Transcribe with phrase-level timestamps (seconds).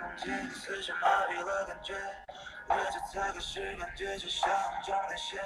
[0.00, 1.94] 梦境，四肢麻痹了感觉。
[2.66, 4.50] 我这才开始感觉，就像
[4.84, 5.38] 中了邪。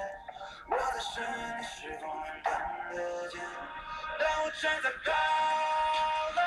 [0.69, 2.07] 我在深渊，你是否
[2.43, 2.47] 看
[2.93, 3.41] 得见？
[4.19, 5.11] 但我站在高
[6.35, 6.41] 楼，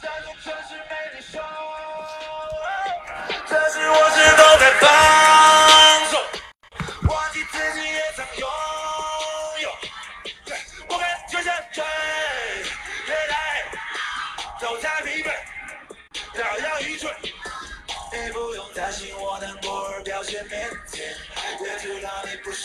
[0.00, 1.46] 在多城市没你说要。
[3.46, 4.86] 这是我知道的吧？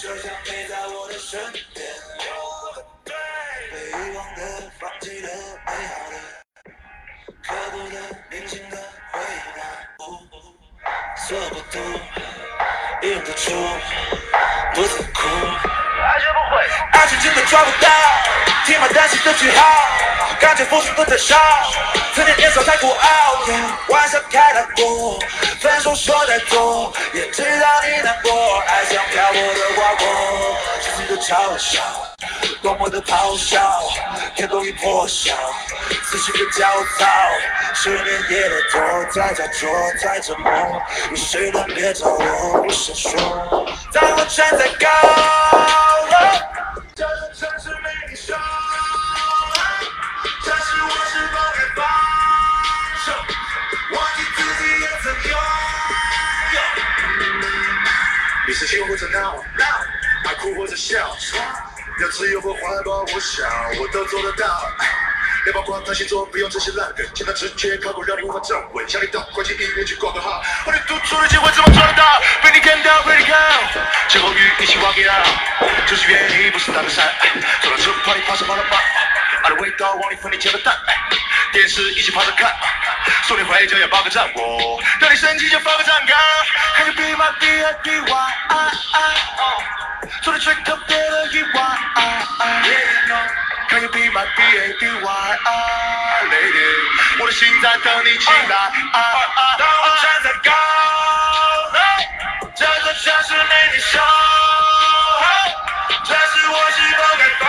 [0.03, 1.63] 道你不设想陪在我的身边。
[3.71, 4.41] 被遗忘的、
[4.79, 5.27] 放弃的、
[5.65, 6.13] 美好的、
[7.47, 7.95] 刻骨的、
[8.29, 8.77] 铭心的
[9.11, 9.19] 回
[9.55, 9.59] 答，
[9.99, 10.05] 呜
[11.15, 11.79] 色不图，
[13.01, 13.51] 映不出，
[14.73, 15.19] 不曾哭。
[16.01, 16.61] 爱学不会，
[16.91, 17.89] 爱情真的抓不到，
[18.65, 19.63] 填满担心的句号，
[20.39, 21.37] 感觉付出的太少，
[22.13, 23.45] 曾经年少太孤傲，
[23.87, 25.17] 玩笑开太过，
[25.63, 30.05] 分手说太多，也知道你难过，爱像漂泊的花果，
[30.81, 31.81] 世俗的嘲笑，
[32.61, 33.81] 多么的咆哮，
[34.35, 35.33] 天都已破晓，
[36.03, 36.67] 思绪的焦
[36.99, 37.07] 躁，
[37.73, 40.51] 失眠夜的多，在假装，在折磨，
[41.11, 43.15] 有谁能别找我，不闪烁，
[43.93, 44.89] 当我站在高
[46.11, 46.52] 楼，
[58.73, 59.37] 你是笑或者闹，
[60.25, 60.97] 爱哭或者笑，
[62.01, 63.47] 要自由或怀抱我想，
[63.79, 64.47] 我都做得到。
[65.43, 72.03] 别把光谈星座，不用这些烂梗，简单直接考过让你无法站稳，像你到快进医院去挂个号，和你赌出的机会怎么做得到？
[72.41, 73.33] 被你看到，Ready go，
[74.07, 75.27] 结果与一起 walk it out，
[75.85, 77.13] 就是原因不是打个伞，
[77.61, 78.79] 走到车跑你爬上跑了吧，
[79.43, 80.73] 爱的味道往里放你煎的蛋，
[81.53, 82.51] 电视一起趴着看，
[83.27, 86.13] 说你回家要报个站我，让你生气就发个战歌
[86.75, 88.11] ，Can you be my B I B Y
[88.49, 89.13] I I？
[90.23, 91.61] 说你最特别的意外。
[93.69, 97.19] Can you be my B A B Y I lady？
[97.19, 98.71] 我的心在等你进来。
[99.59, 100.51] 当我站在高
[101.71, 101.77] 楼，
[102.55, 105.23] 这座城市没你守候，
[106.03, 107.47] 这时我是否该放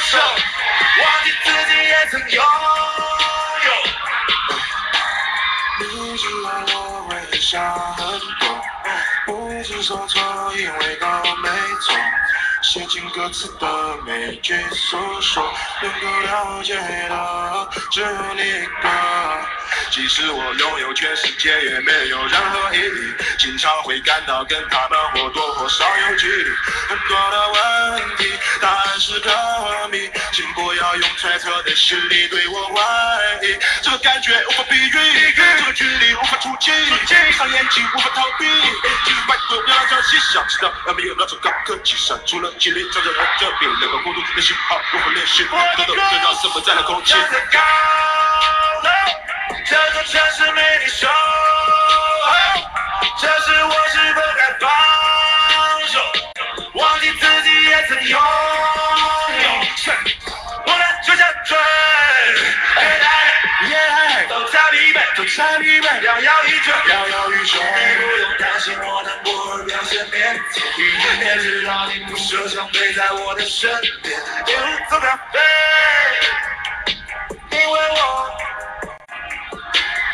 [0.00, 0.18] 手？
[0.18, 1.26] 忘记
[7.48, 7.62] 想
[7.94, 8.60] 很多，
[9.24, 10.20] 不知所措，
[10.56, 11.48] 因为都没
[11.80, 11.94] 错。
[12.60, 15.48] 写进歌词的每句诉说，
[15.80, 16.74] 能够了解
[17.08, 19.55] 的只有你一个。
[19.90, 23.14] 即使我拥有全世界，也没有任何意义。
[23.38, 26.50] 经常会感到跟他们或多或少有距离。
[26.88, 30.10] 很多的问题，答案是个谜。
[30.32, 32.82] 请不要用揣测的心理对我怀
[33.46, 33.56] 疑。
[33.82, 36.70] 这个感觉无法比喻，这个距离无法触及，
[37.06, 38.46] 闭上眼睛无法逃避。
[39.04, 45.44] 其实拜托不要让细想知道有没有那种高科技闪出了几粒，照着人这边两个孤独的信号，如何联系？
[45.44, 47.14] 得到知道什么在那空气。
[49.68, 51.08] 这座城市没你守，
[53.18, 54.70] 这时我是否该放
[55.88, 55.98] 手？
[56.74, 58.24] 忘记自己也曾拥有。
[60.66, 61.58] 我们就像追，
[62.78, 63.06] 越来
[63.68, 67.60] 越爱，都在疲惫，都在疲惫，摇摇欲坠，摇摇欲坠。
[67.60, 70.12] 你不用担心我难过而表现腼
[70.52, 73.68] 腆，也知道你不设想陪在我的身
[74.02, 74.16] 边，
[74.46, 75.40] 一路走到黑，
[77.50, 78.36] 因为我。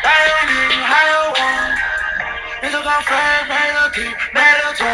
[0.03, 1.35] 还有你，还有我，
[2.61, 3.15] 没得咖啡，
[3.47, 4.85] 没得 tea，没得醉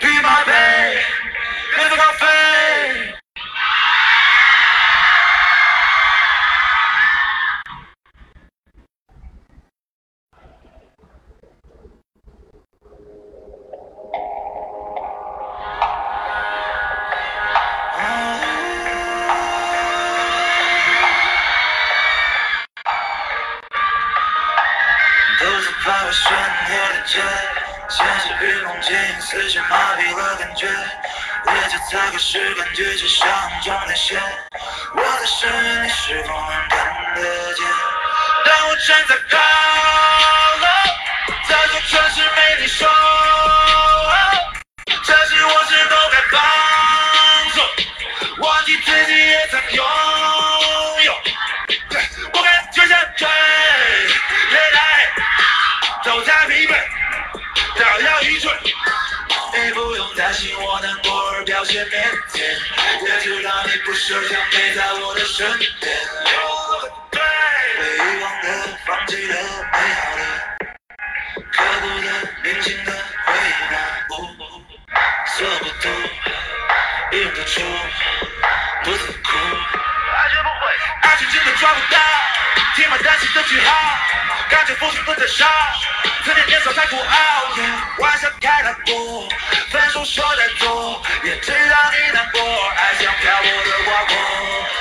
[0.00, 1.00] ，Be my babe，
[1.76, 2.12] 没得咖
[27.06, 27.22] 我的街，
[27.88, 33.28] 现实与梦境，思绪麻痹了感觉，也就才开始感觉就像
[33.62, 34.20] 中连线。
[34.92, 37.64] 我在深夜，你是否能看得见？
[38.44, 39.38] 当我站在高
[40.58, 40.66] 楼，
[41.46, 42.92] 这座城市没你守候，
[45.04, 46.34] 这时我是否该放
[47.54, 47.62] 手？
[48.38, 49.84] 忘记自己也曾拥
[51.04, 51.14] 有。
[52.32, 53.28] 我感觉像追，
[57.78, 58.52] 打压愚蠢。
[58.62, 61.90] 你不用担心我难过而表现腼
[62.32, 62.42] 腆，
[63.00, 65.70] 我知道你不是想陪在我的身边。
[67.78, 68.46] 被遗忘的、
[68.86, 70.22] 放弃的、美好的、
[71.52, 72.08] 刻骨的、
[72.42, 73.76] 铭心的回忆那
[75.26, 75.88] 所有不涂，
[77.10, 77.60] 忍得住，
[78.84, 79.36] 不自哭。
[79.36, 80.62] 爱却不会，
[81.02, 81.96] 爱却真的抓不到。
[83.46, 83.98] 句号，
[84.50, 85.46] 感觉付出不太少，
[86.24, 87.04] 曾经年少太孤傲，
[87.98, 89.28] 玩笑开太多，
[89.70, 92.40] 分手说太多，也知道你难过，
[92.76, 94.16] 爱像漂泊的花朵，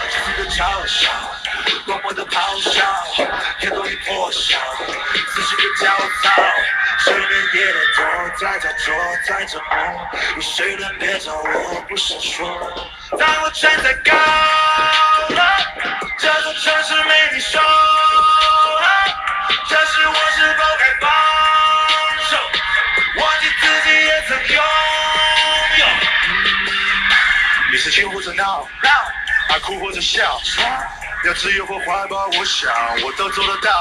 [0.10, 1.10] 这次的嘲笑，
[1.86, 2.82] 多么的咆哮，
[3.60, 4.58] 天都已破晓，
[5.34, 6.30] 思绪的焦躁，
[8.86, 8.94] 说，
[9.28, 12.38] 在假装，在折磨，有谁能别找我，不想说，
[13.18, 14.14] 当我站在高
[15.30, 15.42] 楼，
[16.20, 17.66] 这座城市没你守候，
[19.68, 21.10] 这时我是否该放
[22.30, 22.38] 手，
[23.18, 24.64] 忘记自己也曾拥
[25.80, 25.86] 有。
[27.72, 28.68] 你是亲或者闹，
[29.50, 30.40] 爱哭或者笑，
[31.26, 33.72] 要自由或怀抱，我想我都做得到。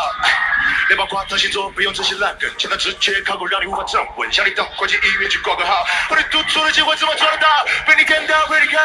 [0.88, 4.32] 连八卦、谈星座，不用这些烂梗，简单直接考过，让你无法站稳。
[4.32, 7.46] 想你到快进医院去挂个号，我的突出的机会怎么做得到？
[7.86, 8.78] 被你看到，Ready go，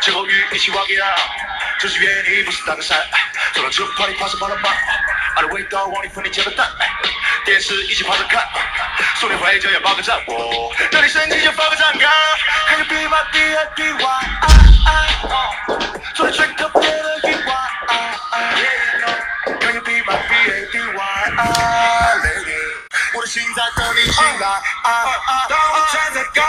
[0.00, 1.18] 最后雨一起 walk it out，
[1.80, 2.96] 这是原理，不是打个伞。
[3.54, 4.70] 走到这 party 爬上跑，
[5.34, 6.68] 爱的味道往里喷你加的蛋，
[7.44, 8.46] 电视一起趴着看，
[9.16, 12.08] 说你回家要报个站，我让你生气就发个站岗
[12.68, 14.00] ，Can you be my B I B Y？
[16.14, 17.09] 做你最特别的
[23.12, 24.62] 我的心在等你醒来。
[25.48, 26.42] 当我站在高，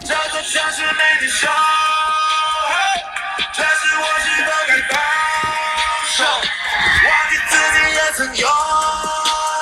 [0.00, 1.52] 这座城市没你守候，
[3.52, 4.92] 这时我是否该放
[6.06, 6.18] 手，
[7.04, 8.44] 忘记自己也曾拥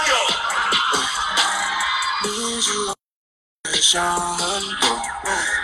[0.08, 0.12] 有。
[2.24, 2.88] 你知道
[3.64, 3.94] 我想
[4.36, 4.42] 很
[4.80, 4.84] 多，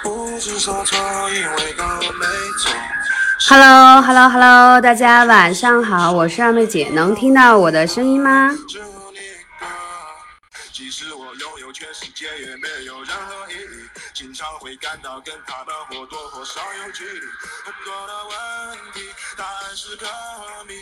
[0.02, 2.26] 不知所措，因为都没
[2.60, 2.72] 错。
[3.48, 8.50] 哈喽哈喽哈喽大家晚上好，我是二妹姐，能听到我的声音吗？
[8.68, 9.66] 只有你一个。
[10.72, 13.88] 即使我拥有全世界，也没有任何意义。
[14.14, 17.26] 经常会感到跟他的或多或少有距离。
[17.64, 19.00] 很多的问题，
[19.36, 20.06] 答案是个
[20.68, 20.74] 谜。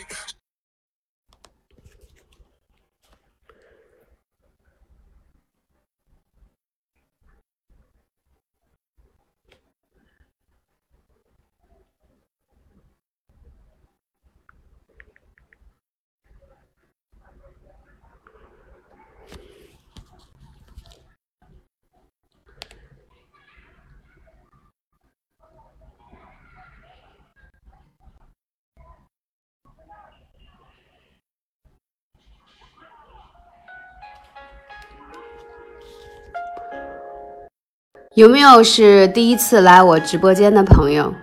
[38.13, 41.15] 有没有是第一次来我直播间的朋友？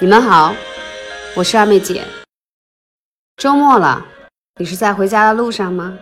[0.00, 0.54] 你们好，
[1.36, 2.02] 我是二妹姐。
[3.36, 4.06] 周末了，
[4.58, 5.98] 你是在回家的路上吗？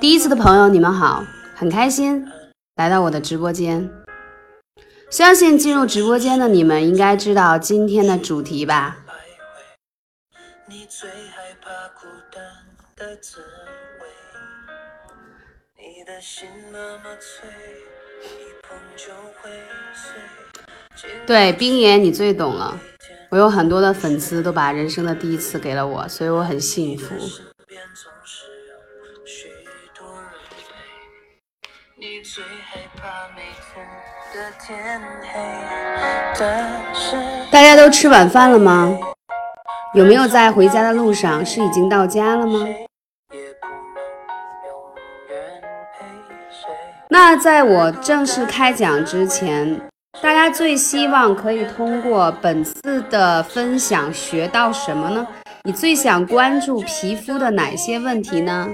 [0.00, 1.22] 第一次的朋友，你们好，
[1.54, 2.26] 很开心
[2.76, 3.90] 来到我的直播间。
[5.10, 9.03] 相信进入直播间的你们应该知道今天的主题吧？
[10.66, 11.68] 你最害怕
[12.00, 12.42] 孤单
[12.96, 13.40] 的滋
[14.00, 14.06] 味。
[15.76, 17.46] 你的心那么脆，
[18.22, 18.26] 一
[18.62, 19.12] 碰就
[19.42, 19.50] 会
[19.94, 20.18] 碎。
[21.26, 22.80] 对，冰爷你最懂了。
[23.28, 27.14] 我有很多的粉丝都把人生的第一次给了我，所以我很幸福。
[31.96, 33.42] 你最害怕每
[33.74, 33.86] 天
[34.32, 35.38] 的天黑，
[36.38, 37.16] 但是
[37.50, 38.98] 大家都吃晚饭了吗？
[39.94, 41.46] 有没有在回家的路上？
[41.46, 42.66] 是已经到家了吗？
[47.08, 49.80] 那在我正式开讲之前，
[50.20, 55.24] 大家最希望可以通过本次的分享学到什么呢？
[55.62, 58.68] 你最想关注皮肤的哪些问题呢？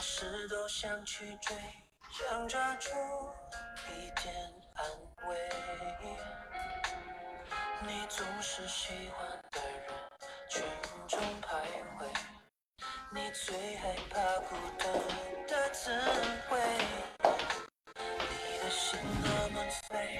[0.00, 1.54] 事都想去追，
[2.10, 2.88] 想抓住
[3.90, 4.34] 一点
[4.74, 4.86] 安
[5.28, 5.38] 慰。
[7.82, 9.82] 你总是喜欢的人
[10.48, 10.62] 群
[11.06, 11.60] 中徘
[11.98, 12.06] 徊，
[13.12, 14.88] 你最害怕孤单
[15.46, 15.90] 的滋
[16.50, 16.60] 味。
[17.98, 20.16] 你的心那么脆，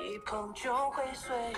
[0.00, 1.52] 一碰就会碎，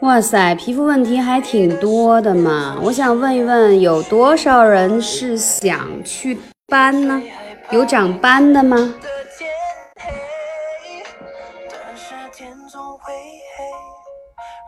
[0.00, 2.78] 哇塞，皮肤问题还挺多的嘛。
[2.82, 7.22] 我想问一问，有多少人是想去斑呢？
[7.70, 8.94] 有长斑的吗？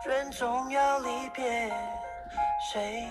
[0.05, 1.69] 人总要离别，
[2.71, 3.07] 谁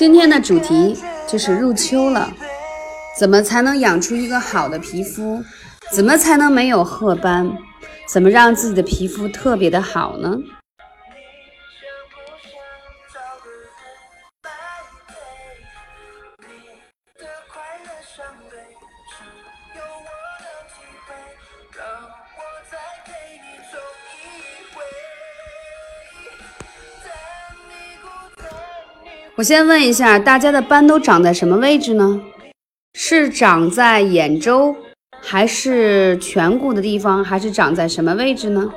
[0.00, 0.96] 今天的主题
[1.28, 2.32] 就是入秋了，
[3.18, 5.44] 怎么才能养出一个好的皮肤？
[5.92, 7.52] 怎么才能没有褐斑？
[8.08, 10.38] 怎么让自己的皮肤特别的好呢？
[29.40, 32.20] 我先问一下，大家的斑都长在什么位置呢？
[32.92, 34.76] 是长在眼周，
[35.18, 38.70] 还是颧骨的地方，还是长在什么位置呢？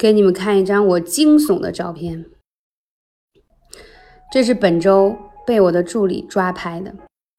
[0.00, 2.24] 给你们看一张我惊悚的照片，
[4.32, 5.14] 这是本周
[5.46, 6.94] 被我的助理抓拍的，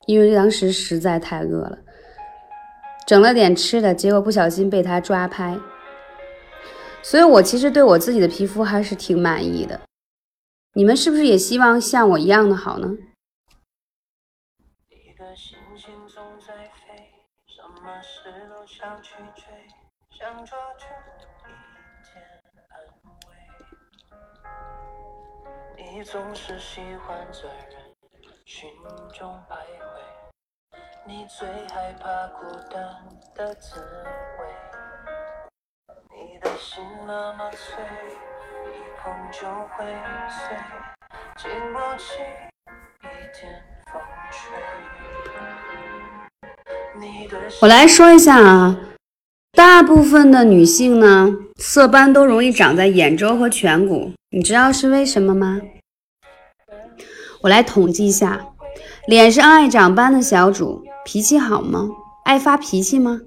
[0.05, 1.79] 因为当时实在太饿了，
[3.07, 5.57] 整了点吃的，结果不小心被他抓拍。
[7.01, 9.81] 所以我其实对我自己的皮肤还是挺满意的。
[10.75, 12.89] 你们是不是也希望像我一样的好呢？
[14.87, 17.09] 你的心情总在飞，
[17.47, 19.45] 什么事都想去追，
[20.11, 20.85] 想抓住
[25.83, 27.81] 你总是喜欢在人
[28.45, 28.69] 群
[29.11, 29.99] 中徘徊，
[31.07, 33.81] 你最害怕孤单的滋
[34.39, 34.45] 味。
[36.11, 37.83] 你的心那么脆，
[38.67, 39.85] 一碰就会
[40.29, 40.55] 碎，
[41.37, 42.21] 经不起
[42.99, 44.39] 一点风吹。
[46.95, 48.77] 你的心我来说一下啊，
[49.53, 55.59] 大部分的女性呢，色斑都容易长在眼周和颧骨，你知道是为什么吗？
[57.41, 58.47] 我来统计一下，
[59.07, 61.89] 脸上爱长斑的小主，脾气好吗？
[62.23, 63.21] 爱发脾气吗？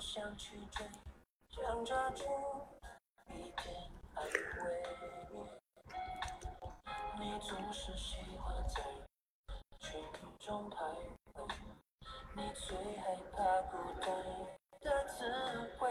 [0.00, 0.86] 想去追，
[1.50, 2.24] 想抓住
[3.28, 3.74] 一点
[4.14, 4.30] 安慰。
[7.18, 8.82] 你总是喜欢在
[9.78, 10.00] 群
[10.38, 10.76] 中徘
[11.34, 11.46] 徊，
[12.34, 14.08] 你最害怕孤单
[14.80, 15.26] 的滋
[15.80, 15.90] 味。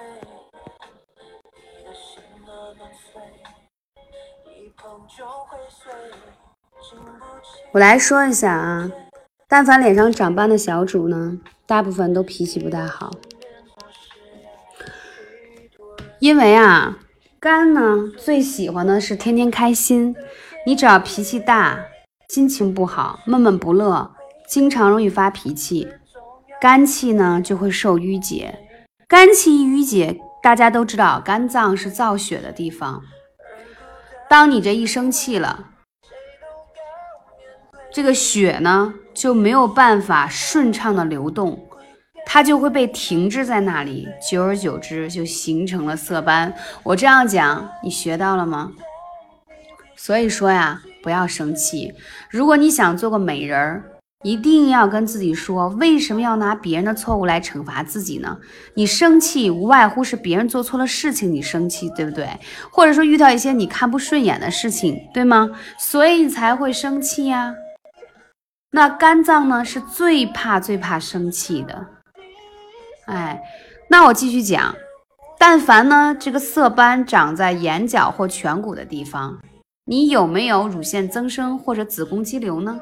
[1.53, 3.21] 你的心那么脆，
[4.55, 5.93] 一碰就会碎，
[6.81, 7.25] 经不。
[7.73, 8.91] 我来说一下啊，
[9.47, 13.11] 但凡脸上长斑的小主呢，大部分都脾气不太好，
[16.29, 16.99] 因为啊，
[17.39, 20.15] 肝呢最喜欢的是天天开心，
[20.63, 21.79] 你只要脾气大，
[22.27, 24.11] 心情不好，闷闷不乐，
[24.47, 25.87] 经常容易发脾气，
[26.61, 28.59] 肝气呢就会受淤结。
[29.07, 33.01] 肝气一淤结，大家都知道肝脏是造血的地方。
[34.29, 35.69] 当你这一生气了，
[37.91, 41.67] 这个血呢就没有办法顺畅的流动，
[42.31, 46.53] 它就会被停滞在那里，久而久之就形成了色斑。
[46.83, 48.71] 我这样讲，你学到了吗？
[49.95, 51.91] 所以说呀，不要生气。
[52.29, 53.83] 如果你想做个美人儿，
[54.23, 58.37] 一定要跟自己说，为什么要拿别人的错误来惩罚自己呢？
[58.75, 62.29] 你生气无外乎是别人做错了事情，你生气，对不对？
[62.69, 65.49] 或者说遇到一些你看不顺眼的事情，对吗？
[65.79, 67.55] 所以你才会生气呀。
[68.69, 71.87] 那肝脏呢，是最怕最怕生气的。
[73.09, 73.41] 哎，
[73.89, 74.75] 那我继续讲，
[75.39, 79.39] 但凡呢这个色斑长在眼角或颧骨的地方。
[79.85, 82.79] 你有没有乳腺增生或者子宫肌瘤呢？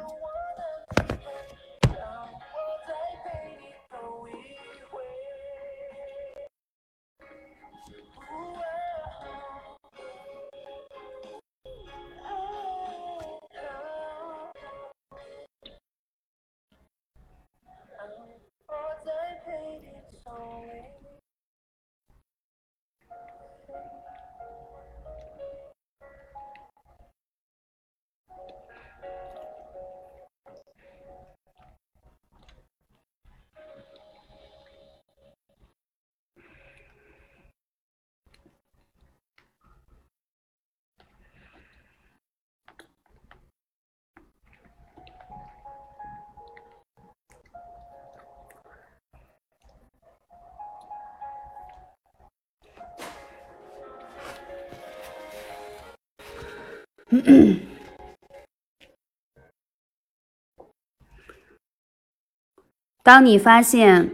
[63.01, 64.13] 当你发现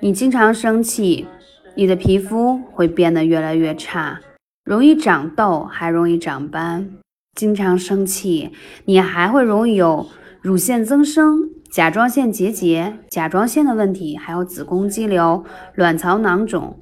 [0.00, 1.28] 你经常生气，
[1.76, 4.20] 你的皮肤会变得越来越差，
[4.64, 6.98] 容易长痘，还容易长斑。
[7.34, 8.50] 经常生气，
[8.86, 10.08] 你还会容易有
[10.40, 16.80] 乳腺增生、甲状腺结节、甲状腺的问题，还有子宫肌瘤、卵巢囊肿。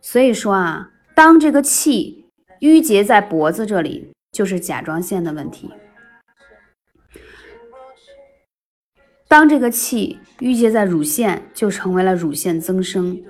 [0.00, 2.26] 所以说啊，当这个气
[2.60, 4.12] 淤结在脖子这里。
[4.30, 5.70] 就是甲状腺的问题。
[9.28, 13.22] 当这个气淤结在乳腺，就成为了乳腺增生；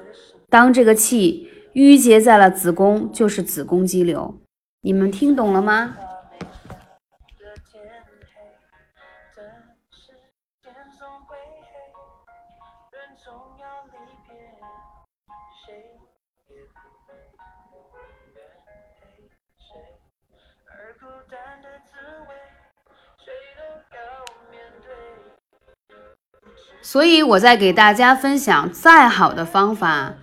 [0.49, 4.41] 当这个气淤结在了子宫，就是子宫肌瘤。
[4.83, 5.97] 你们听懂了吗？
[26.81, 30.14] 所以，我在给大家分享再好的方法，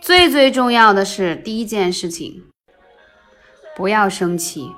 [0.00, 2.44] 最最重要的是第一件事情，
[3.76, 4.70] 不要生气。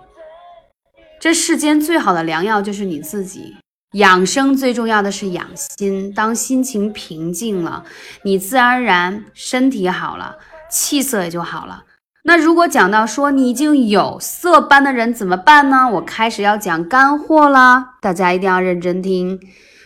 [1.20, 3.57] 这世间最好的良药就是你自己。
[3.94, 7.85] 养生最重要的是养心，当心情平静了，
[8.23, 10.38] 你自然而然身体好了，
[10.70, 11.85] 气色也就好了。
[12.23, 15.90] 那如果讲到说你已经有色斑的人怎么办呢？
[15.94, 19.40] 我开始要讲干货了，大家一定要认真听。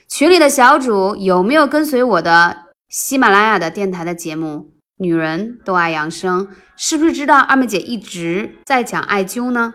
[0.08, 4.70] 群里的小主有没有跟随我的喜马拉雅的电台的节目？
[4.96, 9.74] 女人都爱养生，是不是知道二妹姐一直在讲艾灸呢？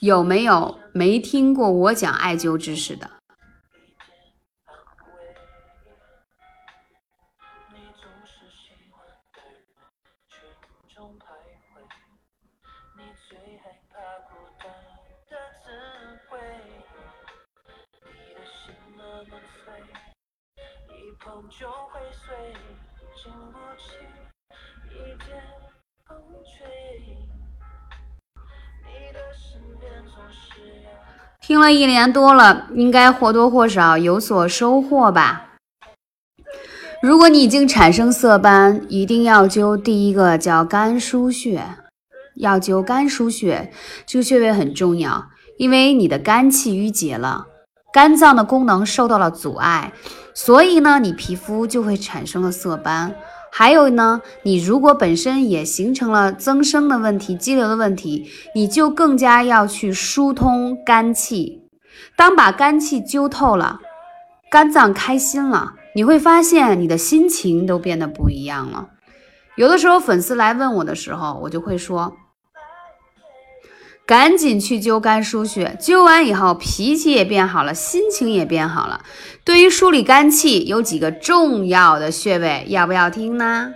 [0.00, 3.17] 有没有没听过我讲艾灸知识的？
[31.40, 35.54] 听了一年多了，应该或多或少有所收获吧。
[37.02, 41.62] 如果你已经产生色斑，一定要灸第一个叫肝腧穴，
[42.36, 43.72] 要灸肝腧穴，
[44.06, 47.47] 这个穴位很重要，因为你的肝气郁结了，
[47.98, 49.92] 肝脏的功能受到了阻碍，
[50.32, 53.12] 所以呢，你皮肤就会产生了色斑。
[53.50, 61.64] 还有呢，你如果本身也形成了增生的问题、肌瘤的问题，你就更加要去疏通肝气。
[62.14, 63.80] 当把肝气灸透了，
[64.48, 68.90] 肝脏开心了，你会发现你的心情都变得不一样了。
[69.56, 72.12] 有的时候粉丝来问我的时候，我就会说。
[74.08, 79.02] 赶紧去灸肝腧穴，灸完以后脾气也变好了，心情也变好了。
[79.44, 83.74] 对于梳理肝气，有几个重要的穴位，要不要听呢？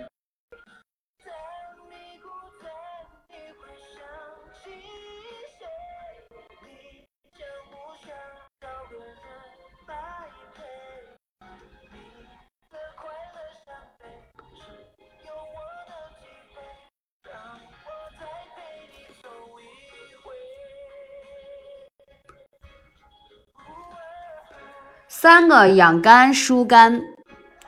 [25.23, 27.01] 三个养肝疏肝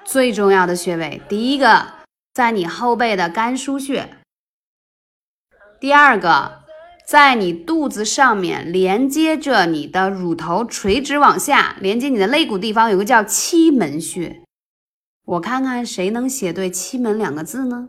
[0.04, 1.86] 最重要的穴位，第一个
[2.34, 4.10] 在你后背的肝腧穴，
[5.80, 6.63] 第二个
[7.08, 14.41] 在你肚子上面连接着你的乳头垂直往下，连接你的肋骨地方有个叫期门穴。
[15.24, 17.88] 我看看谁能写对“期门”两个字呢？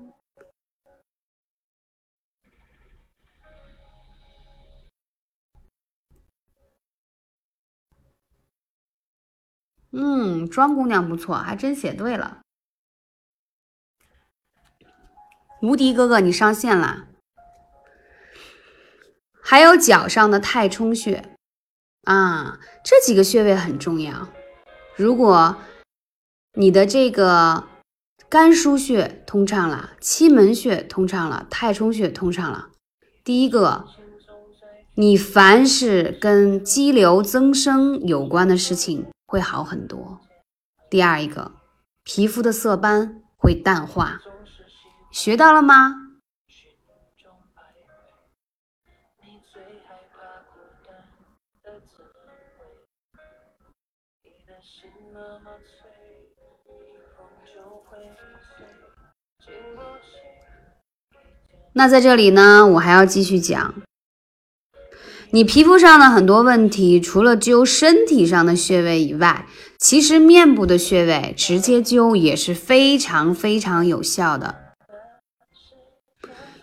[9.99, 12.41] 嗯，庄姑娘不错，还真写对了。
[15.63, 17.07] 无敌哥哥，你上线了。
[19.41, 21.25] 还有脚上的太冲穴
[22.03, 24.29] 啊，这几个穴位很重要。
[24.97, 25.57] 如果
[26.53, 27.65] 你的这个
[28.29, 32.69] 肝腧穴通畅了，期门穴通畅了，太冲穴通畅了，
[33.25, 33.89] 第一个。
[34.99, 40.21] 你凡是跟肌瘤增生有关的事情会好很多。
[40.89, 41.53] 第二一个，
[42.05, 44.21] 皮肤的色斑会淡化，
[45.11, 46.03] 学到了吗？
[61.73, 63.86] 那在这里呢，我还要继续讲。
[65.31, 69.47] 你皮肤上的很多问题，除了灸身体上的穴位以外，
[69.79, 74.55] 其实面部的穴位直接灸也是非常非常有效的。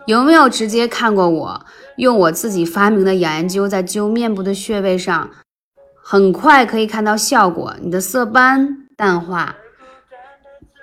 [0.06, 1.65] 有没有直接看过我
[1.97, 5.30] 用我自己发明的养颜灸在灸面部的穴位上，
[6.02, 9.56] 很快可以看到效果，你的色斑淡化，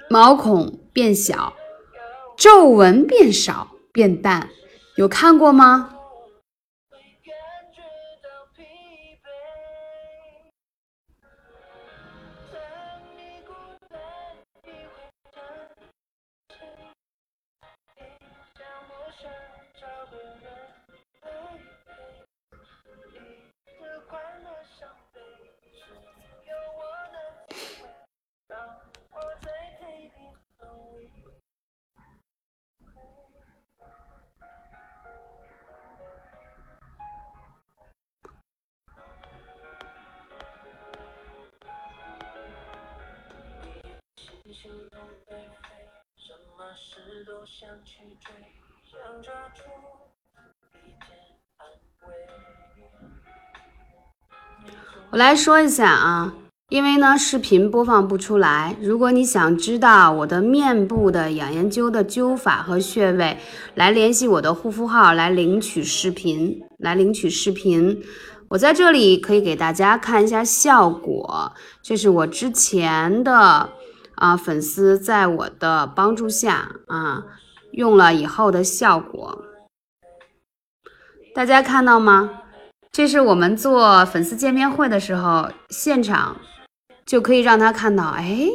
[0.08, 1.54] 毛孔变小，
[2.36, 4.48] 皱纹变少变淡，
[4.96, 5.90] 有看过吗？
[55.12, 56.34] 我来说一下啊，
[56.68, 58.76] 因为呢视频播放不出来。
[58.80, 63.36] 如果你想知道我的面部的养颜灸的灸法和穴位，
[63.74, 68.02] 来联系我的护肤号来领取视频，来领取视频。
[68.48, 71.52] 我在这里可以给大家看一下效果，
[71.82, 73.68] 这是我之前的
[74.20, 77.24] 啊粉丝在我的帮助下啊
[77.72, 79.42] 用了以后的效果，
[81.34, 82.42] 大家看到吗？
[82.92, 86.36] 这是我们做粉丝见面会的时候，现场
[87.06, 88.46] 就可以让他看到，哎，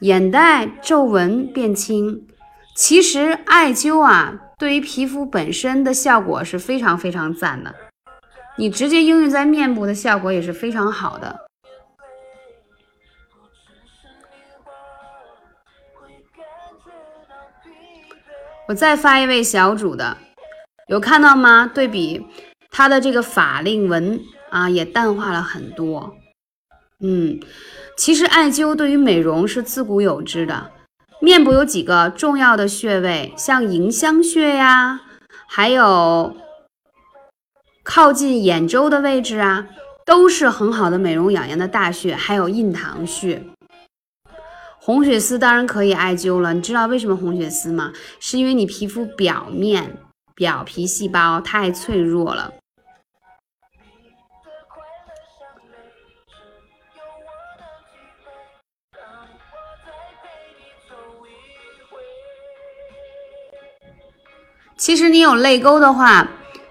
[0.00, 2.26] 眼袋皱纹变轻。
[2.74, 7.74] 其实艾灸啊，对于皮肤本身的效果是非常非常赞的，
[8.56, 11.47] 你直接应用在面部的效果也是非常好的。
[18.68, 20.18] 我再发一位小主的，
[20.88, 21.70] 有看到吗？
[21.72, 22.26] 对比。
[22.70, 26.14] 它的这个法令纹啊，也淡化了很多。
[27.00, 27.40] 嗯，
[27.96, 30.70] 其实艾灸对于美容是自古有之的。
[31.18, 35.00] 面部有几个重要的穴位，像迎香穴呀，
[35.48, 36.36] 还有
[37.82, 39.66] 靠近眼周的位置啊，
[40.04, 42.14] 都是很好的美容养颜的大穴。
[42.14, 43.42] 还有印堂穴，
[44.88, 46.54] 红血丝当然可以艾灸了。
[46.54, 47.92] 你知道为什么红血丝吗？
[48.18, 49.98] 是因为你皮肤表面
[50.34, 52.54] 表皮细胞太脆弱了。
[64.78, 66.30] 其实你有泪沟的话，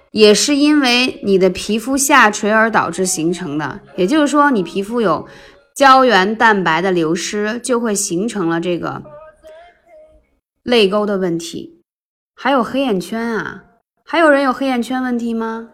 [0.10, 3.82] 也是因为你的皮肤下垂而导致形成的。
[3.96, 5.28] 也就是说，你皮肤有
[5.78, 9.04] 胶原蛋白的流失，就会形成了这个
[10.64, 11.84] 泪沟的问题。
[12.34, 13.64] 还有黑眼圈啊，
[14.04, 15.70] 还有人有黑眼圈问题吗？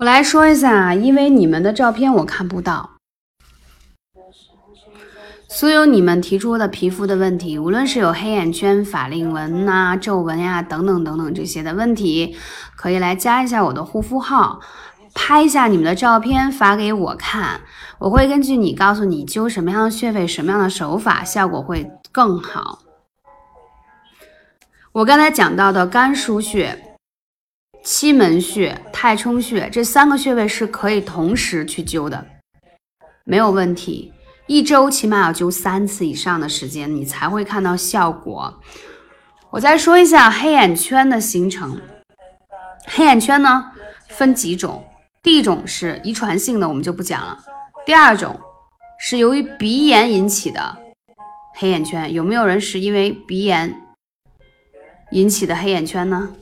[0.00, 2.92] 我来说一下，因为你们的照片我看不到，
[5.46, 12.34] 所有你们提出的皮肤的问题，无论是有黑眼圈、法令纹呐、皱纹呀等等等等这些的问题，
[12.76, 14.60] 可以来加一下我的护肤号，
[15.12, 17.60] 拍一下你们的照片发给我看，
[17.98, 22.78] 我会根据你告诉你灸什么样的穴位、什么样的手法，效果会更好。
[24.92, 26.86] 我刚才讲到的肝腧穴。
[27.82, 32.26] 七门穴、太冲穴这三个穴位是可以同时去灸的，
[33.24, 34.12] 没有问题。
[34.46, 38.60] 一周起码要灸三次以上的时间，你才会看到效果。
[39.50, 41.80] 我再说一下黑眼圈的形成。
[42.86, 43.72] 黑眼圈呢
[44.08, 44.84] 分几种，
[45.22, 47.38] 第一种是遗传性的，我们就不讲了。
[47.86, 48.38] 第二种
[48.98, 50.76] 是由于鼻炎引起的
[51.54, 53.74] 黑眼圈，有没有人是因为鼻炎
[55.12, 56.34] 引起的黑眼圈呢？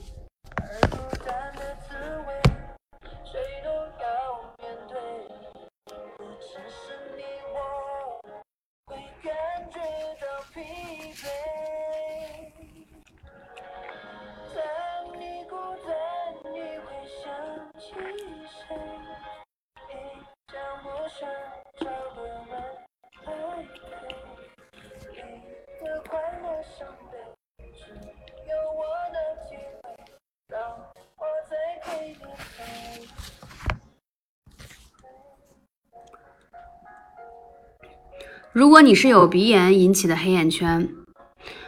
[38.51, 40.89] 如果你是有鼻炎引起的黑眼圈，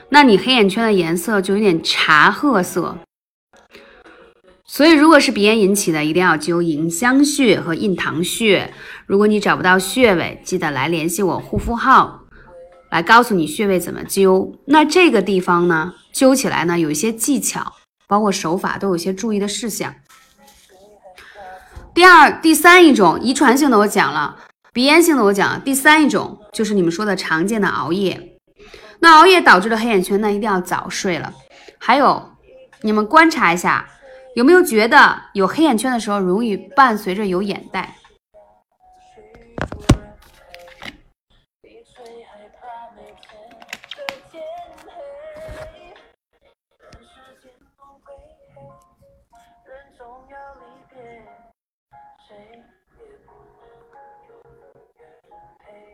[0.10, 2.98] 那你黑眼圈的颜色就有点茶褐色。
[4.74, 8.74] 所以，如果是鼻炎引起的，一定要灸迎香穴和印堂穴。
[9.06, 12.22] 如果你找不到穴位，记得来联系我护肤号，
[12.90, 14.54] 来告诉你穴位怎么灸。
[14.68, 17.74] 那这个地方呢，灸起来呢有一些技巧，
[18.08, 19.94] 包括手法都有一些注意的事项。
[21.94, 24.38] 第二、第三一种遗传性的我讲了。
[24.72, 28.38] 鼻炎性的我讲了，第三一种就是你们说的常见的熬夜。
[29.00, 31.34] 那熬夜导致的黑眼圈，那一定要早睡了。
[31.78, 32.32] 还有，
[32.84, 33.86] 你们观察一下，
[34.34, 37.96] 有没有觉得有黑眼圈的时候容易伴随着有眼袋？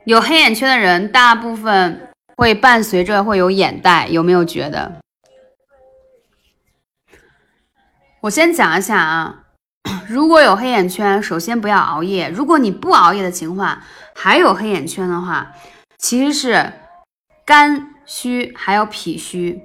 [0.06, 5.02] 有黑眼圈的人，大部分会伴随着会有眼袋，有没有觉得？
[8.22, 9.44] 我先讲一下啊，
[10.10, 12.30] 如果有黑眼圈，首先不要熬夜。
[12.30, 13.80] 如果你不熬夜的情况，
[14.16, 15.54] 还有黑眼圈的话，
[15.98, 16.74] 其实是
[17.46, 19.62] 肝虚还有脾虚，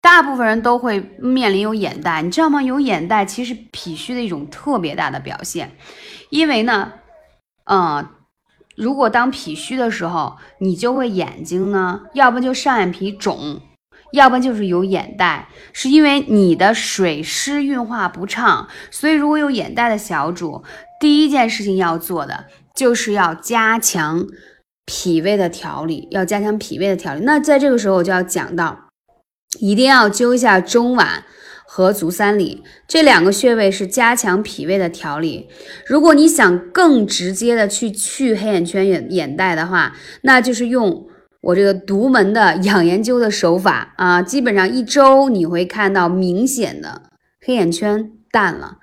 [0.00, 2.62] 大部分人都会面临有眼袋，你知道吗？
[2.62, 5.72] 有眼袋其实脾虚的一种特别大的表现，
[6.30, 6.92] 因为呢，
[7.64, 8.08] 嗯。
[8.76, 13.60] 如果当脾虚的时候，你就会眼睛呢，要不就上眼皮肿，
[14.12, 18.68] 要不然就是有眼袋，是因为你的水湿运化不畅。
[18.90, 20.62] 所以如果有眼袋的小主，
[21.00, 24.26] 第一件事情要做的就是要加强
[24.84, 27.20] 脾胃的调理，要加强脾胃的调理。
[27.24, 28.88] 那在这个时候我就要讲到，
[29.60, 31.24] 一定要灸一下中脘。
[31.70, 35.50] 和足三里这两个穴位是加强脾胃的调理。
[35.86, 41.06] 如果你想更直接的去去黑眼圈、眼眼袋的话，那就是用
[41.40, 44.22] 我这个独门的养颜灸的手法啊。
[44.22, 47.02] 基本上一周你会看到明显的
[47.44, 48.78] 黑眼圈淡了，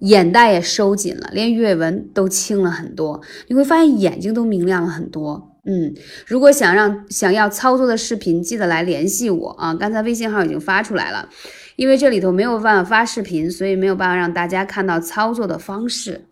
[0.00, 3.20] 眼袋也收紧了，连鱼尾纹都轻了很多。
[3.48, 5.56] 你会发现眼睛都明亮了很多。
[5.64, 5.92] 嗯，
[6.26, 9.74] 如果想让想要操作的视频，记得来联系我啊。
[9.74, 11.28] 刚才微信号已经发出来了。
[11.76, 16.24] 因为这里头没有办法发视频，所以没有办法让大家看到操作的方式。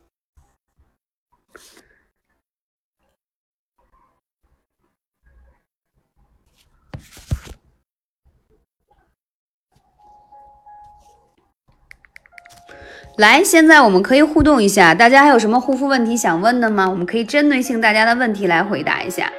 [13.18, 16.86] 来，现在我们可以互动一下，大家还有什么护肤问题想问的吗？
[16.88, 19.32] 我们可以针对性大家的问题来回答一下。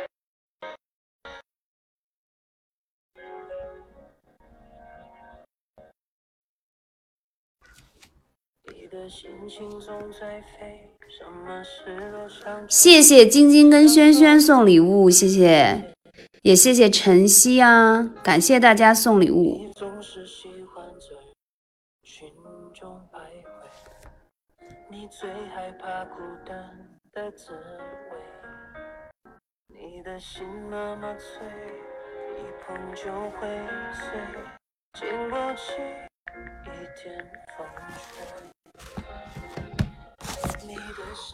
[12.68, 15.84] 谢谢晶晶跟轩轩送礼物，谢谢，
[16.42, 19.62] 也谢谢晨曦啊，感谢大家送礼物。
[25.10, 26.56] 最害怕孤单
[27.13, 28.17] 的滋味。
[29.67, 31.48] 你的心那么脆
[32.38, 33.48] 一碰就会
[33.93, 34.20] 碎
[34.93, 35.82] 经不起
[36.65, 37.26] 一点
[37.58, 38.57] 风吹。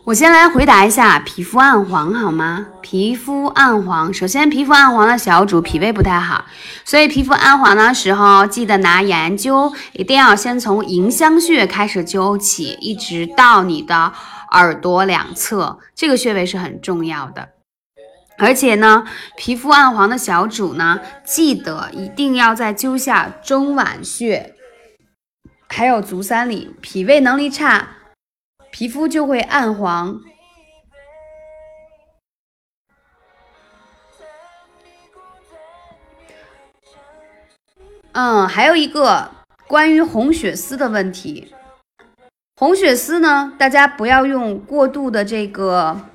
[0.06, 2.68] 我先来回答一下皮肤暗黄好吗？
[2.82, 6.44] 皮肤暗黄，首先皮肤暗黄的小主脾胃不太好，
[6.84, 14.12] 所以皮肤暗黄的时候，记得拿眼灸，一定要先从迎香穴开始灸起，一直到你的
[14.52, 17.50] 耳朵两侧，这个穴位是很重要的。
[18.38, 19.06] 而且呢，
[19.38, 24.54] 皮肤暗黄的小主呢，记得一定要在灸下中脘穴，
[25.70, 27.88] 还有足三里，脾胃能力差。
[28.74, 30.20] 皮肤就会暗黄。
[38.14, 39.30] 嗯，还有一个
[39.68, 41.54] 关于红血丝的问题。
[42.56, 46.10] 红血丝呢，大家不要用过度的这个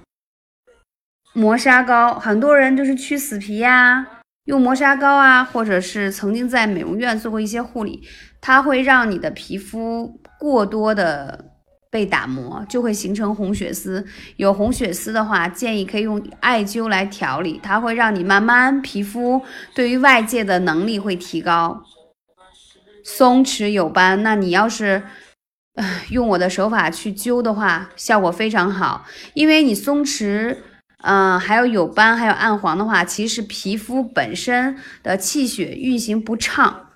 [1.32, 2.18] 磨砂膏。
[2.18, 4.04] 很多人就是去死皮呀，
[4.46, 8.02] 用磨砂膏啊，或者是曾经在美容院做过一些护理，
[8.40, 11.52] 它会让你的皮肤过多的。
[11.90, 19.42] 被打磨就会形成红血丝，有红血丝的话，建议可以用艾灸来调理，它会让你慢慢皮肤
[19.74, 21.82] 对于外界的能力会提高。
[23.02, 25.02] 松弛有斑，那你要是
[26.10, 30.58] 用我的手法去灸的话，效果非常好，因为你松弛，
[31.02, 36.90] 嗯，还有有斑，还有暗黄的话，其实皮肤本身的气血运行不畅。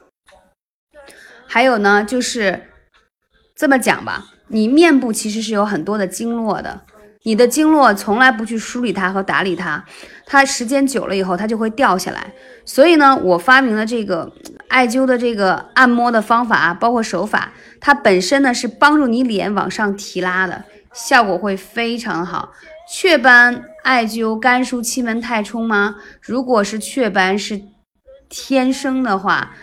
[1.46, 2.68] 还有呢，就是
[3.55, 4.26] 这么讲吧。
[4.48, 6.83] 你面部其实是有很多的经络的，
[7.22, 9.85] 你的经络从来不去梳理它和打理它，
[10.26, 12.33] 它时间久了以后它就会掉下来。
[12.64, 14.31] 所以呢，我发明了这个
[14.68, 22.52] 艾灸的这个按摩的方法，包括手法，它本身呢是帮助你脸往上提拉的，效果会非常好。
[22.92, 25.96] 雀斑艾灸肝腧气门太冲吗？
[26.20, 27.62] 如果是雀斑是
[28.28, 29.55] 天生的话。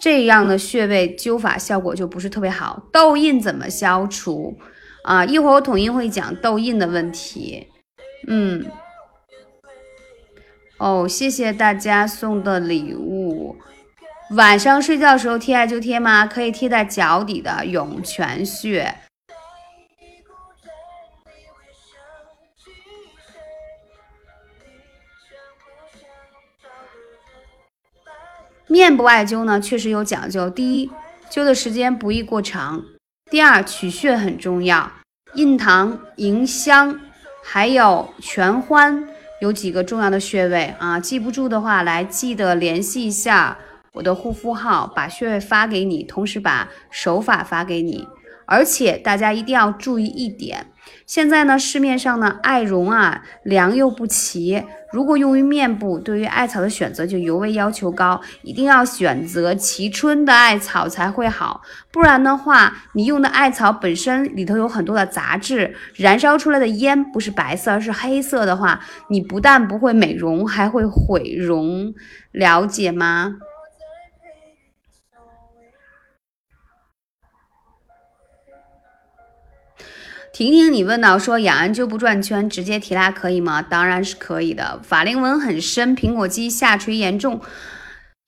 [0.00, 2.82] 这样的穴位灸法效果就不是特别好。
[2.90, 4.56] 痘印怎么消除
[5.04, 5.24] 啊？
[5.24, 7.68] 一会儿我统一会讲痘印的问题。
[8.26, 8.64] 嗯，
[10.78, 13.56] 哦，谢谢大家送的礼物。
[14.30, 16.26] 晚上睡觉的时候贴艾灸贴吗？
[16.26, 18.94] 可以贴在脚底的涌泉穴。
[28.70, 30.48] 面部艾灸呢，确实有讲究。
[30.48, 30.88] 第一，
[31.28, 32.84] 灸的时间不宜过长；
[33.28, 34.92] 第二，取穴很重要。
[35.34, 37.00] 印堂、迎香，
[37.42, 39.08] 还有全欢，
[39.40, 41.00] 有几个重要的穴位啊。
[41.00, 43.58] 记不住的话，来记得联系一下
[43.94, 48.06] 我的护肤号，把穴位发给你，同时把手法发给你。
[48.50, 50.66] 而且大家一定要注意一点。
[51.06, 54.64] 现在呢，市面上呢，艾绒啊，良莠不齐。
[54.92, 61.62] 如果用于面部，对于艾草的选择就尤为要求高，一定要选择蕲春的艾草才会好。
[61.92, 71.94] 不然的话，你用的艾草本身里头有很多的杂质，燃烧出来的烟不是白色，而是黑色的话，你不但不会美容，还会毁容。
[72.32, 73.36] 了解吗？
[80.40, 83.60] 婷婷，你问到说雅安就不转圈，直接提拉可以吗？
[83.60, 84.80] 当然是可以的。
[84.82, 87.42] 法令纹很深，苹果肌下垂严重。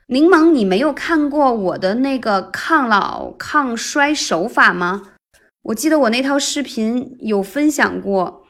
[0.09, 5.15] 柠檬，你没有看过我的那个抗老抗衰手法吗？
[5.63, 8.43] 我记得我那套视频有分享过。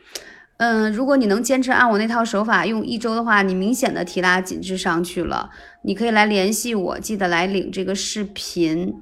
[0.57, 5.51] 嗯，如果你能坚持按我那套手法用一周的话，你明显的提拉紧致上去了。
[5.85, 8.93] 你可以来联系我，记得来领这个视频。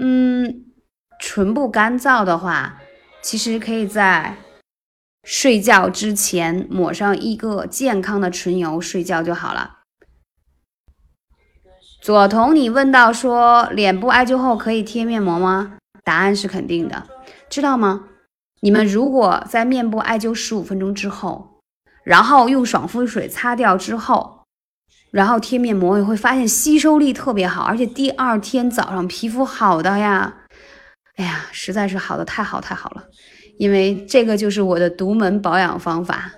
[0.00, 0.64] 嗯，
[1.20, 2.80] 唇部干燥的话。
[3.24, 4.36] 其实可以在
[5.22, 9.78] 睡觉之前抹上一个健康的唇油，睡觉就好了。
[12.02, 15.78] 左彤，你问到说脸部艾灸后可以贴面膜吗？
[16.04, 17.06] 答案是肯定的，
[17.48, 18.08] 知道吗？
[18.60, 21.62] 你们如果在面部艾灸十五分钟之后，
[22.02, 24.42] 然后用爽肤水擦掉之后，
[25.10, 30.42] 然后贴面膜，你会发现吸收力特别好，而且第二天早上皮肤好的呀。
[31.16, 33.04] 哎呀，实在是好的太好太好了，
[33.56, 36.32] 因为这个就是我的独门保养方法。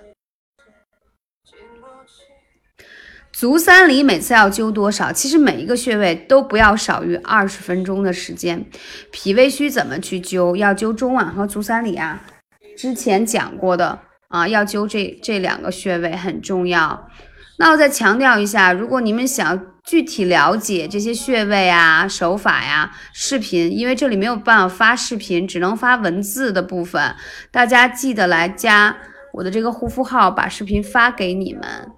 [3.31, 5.11] 足三里每次要灸多少？
[5.11, 8.65] 其实每一个穴位都不要少于二十分钟的时间。
[9.11, 10.55] 脾胃虚怎么去灸？
[10.55, 12.23] 要灸中脘和足三里啊，
[12.75, 13.99] 之前讲过的
[14.29, 17.09] 啊，要灸这这两个穴位很重要。
[17.59, 27.15] 那我再强调一下，如果你们想具体了解这些穴位啊、手法呀，视频，因为这里没有办法发视频，只能发文字的部分，
[27.49, 28.95] 大家记得来加
[29.33, 31.91] 我的这个护肤号，把视频发给你们。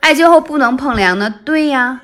[0.00, 1.34] 艾灸后不能碰凉呢？
[1.44, 2.00] 对呀，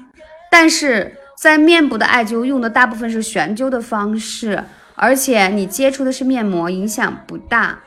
[0.51, 4.65] 但是在面部的艾灸用的大部分是悬灸的方式。
[4.97, 7.81] 而且你接触的是面膜，影响不大。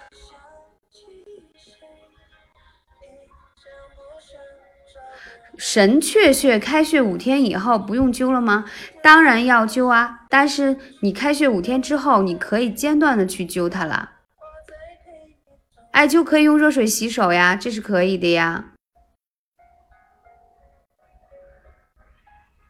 [5.66, 8.66] 神阙穴开穴五天以后不用灸了吗？
[9.01, 10.20] 当然要灸啊！
[10.30, 14.09] 但是你开穴五天之后，你可以间断的去灸它了。
[15.91, 18.66] 艾灸可以用热水洗手呀，这是可以的呀。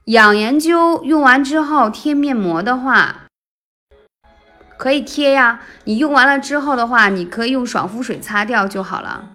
[0.06, 3.24] 养颜灸用完之后贴面膜的话，
[4.78, 5.62] 可以贴呀。
[5.86, 9.32] 你用完了之后的话，你可以用爽肤水擦掉就好了。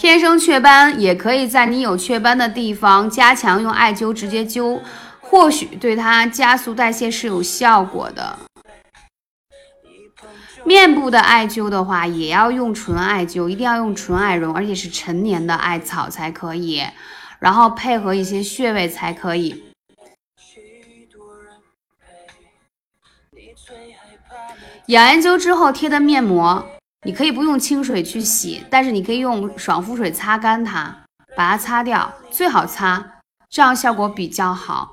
[0.00, 4.80] 天生雀斑也可以在你有雀斑的地方加强用艾灸直接灸，
[5.20, 8.38] 或许对它加速代谢是有效果的。
[10.64, 16.82] 面部的艾灸的话，也要用纯艾灸，一定要用纯艾绒，而且是陈年的艾草才可以，
[17.38, 19.62] 然后配合一些穴位才可以。
[24.86, 26.66] 养颜灸之后贴的面膜。
[27.02, 30.94] 你可以不用清水去洗，但是你可以用爽肤水擦干它，
[31.34, 33.02] 把它擦掉，最好擦，
[33.48, 34.92] 这样效果比较好。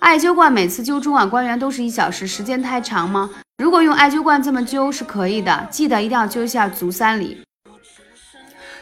[0.00, 3.30] 艾灸罐每次灸中脘关元都是一小时，时间太长吗？
[3.62, 7.44] 如果用艾灸罐这么灸是可以的，记得一定要灸一下足三里。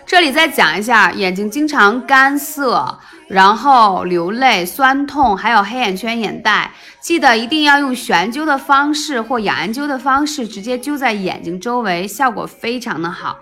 [0.06, 6.72] 这里再讲一下，眼睛经常干涩，然后流泪、酸痛，还有黑眼圈、眼袋，
[7.06, 13.38] 记得一定要用悬灸的方式或养颜灸的方式，直接灸在眼睛周围，效果非常的好。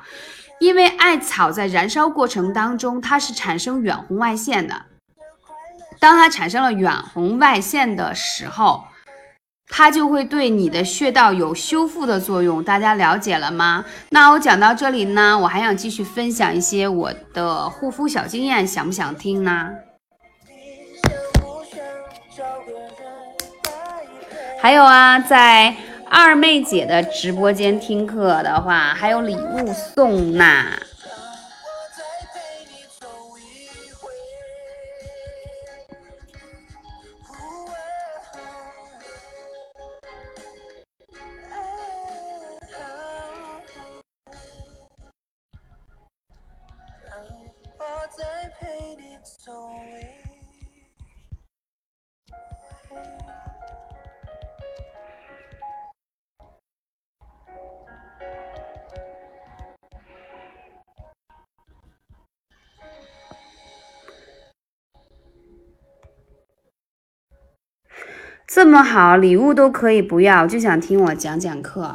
[0.60, 4.82] 因为艾草在燃烧过程当中，它是产生远红外线的，
[5.98, 8.84] 当它产生了远红外线的时候。
[9.66, 13.86] 它就会对你的穴道有修复的作用，大家了解了吗？
[14.10, 19.70] 那我讲到这里呢，我还想继续分享一些我的护肤小经验，想不想听呢？
[24.64, 25.76] 还有啊，在
[26.08, 30.64] 二妹姐的直播间听课的话，还有礼物送呢。
[68.74, 71.94] 那么好，礼物都可以不要，就想听我讲讲课。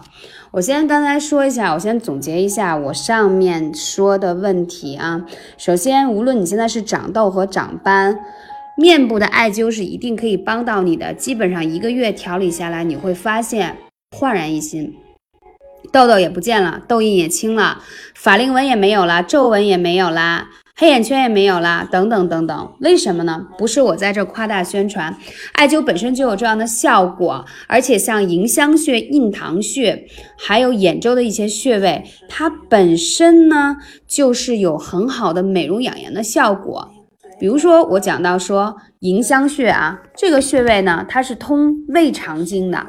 [0.52, 5.26] 我先刚才说一下，我先总结一下我上面说的问题啊。
[5.58, 8.18] 首先，无论你现在是长痘和长斑，
[8.78, 11.14] 面部的艾灸是一定可以帮到你的。
[11.14, 13.76] 基本上一个月调理下来，你会发现
[14.18, 14.96] 焕然一新，
[15.92, 17.84] 痘痘也不见了，痘印也清了，
[18.16, 20.48] 法令纹也没有了，皱纹也没有啦。
[20.80, 23.46] 黑眼圈也没有啦，等等等等，为什么呢？
[23.58, 25.14] 不是我在这夸大宣传，
[25.52, 30.08] 艾灸本身就有这样的效果，而且像迎香穴、印堂穴，
[30.38, 33.76] 还有眼周的一些穴位，它本身呢
[34.08, 36.90] 就是有很好的美容养颜的效果。
[37.38, 42.88] 比如说我讲到说迎香穴啊，这个穴位呢，它是通胃肠经的，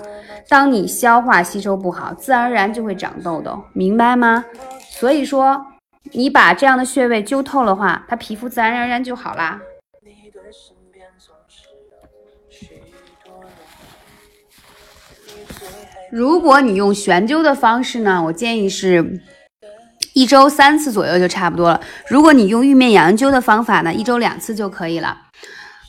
[0.49, 4.45] 当你消化吸收不好，自然而然就会长痘痘，明白吗？
[4.91, 5.67] 所以说。
[6.13, 9.61] 你把这样的穴位灸透的话，它皮肤自然而然就好啦。
[16.11, 19.23] 如果你用悬灸的方式呢，我建议是
[20.13, 21.81] 一周三次左右就差不多了。
[22.09, 25.29] 如果你用玉面养颜灸的方法呢，一周两次就可以了。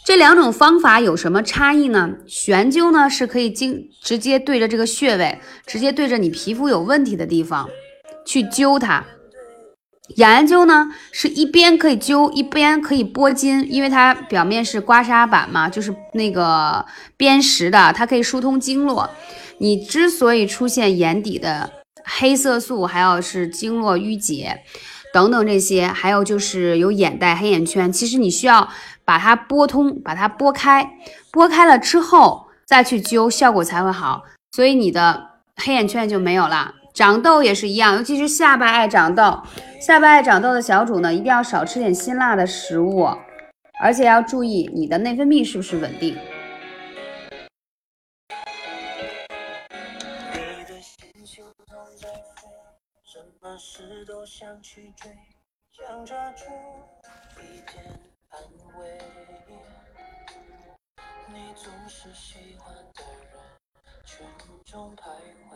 [0.05, 2.11] 这两种方法有什么差异呢？
[2.27, 7.67] 悬灸呢是可以经直接对着这个穴位，直接对着你皮肤有问题的地方
[8.25, 9.03] 去灸它。
[10.17, 16.85] 养颜灸呢，是一边可以灸，一边可以拨筋，因为它表面是刮痧板嘛，就是那个
[17.17, 19.09] 砭石的，它可以疏通经络。
[19.59, 21.71] 你之所以出现眼底的
[22.03, 24.61] 黑色素，还有是经络淤结
[25.13, 28.67] 等等这些，还有就是有眼袋、黑眼圈，其实你需要
[29.05, 30.89] 把它拨通，把它拨开，
[31.31, 34.23] 拨开了之后再去灸，效果才会好。
[34.51, 36.73] 所以你的黑眼圈就没有了。
[36.93, 39.41] 长痘也是一样，尤其是下巴爱长痘，
[39.79, 43.09] 下巴爱长痘的小主呢，一定要少吃点辛辣的食物，
[43.81, 46.17] 而且要注意你的内分泌是不是稳定。
[61.33, 64.25] 你总是喜欢的人群
[64.65, 65.03] 中徘
[65.49, 65.55] 徊，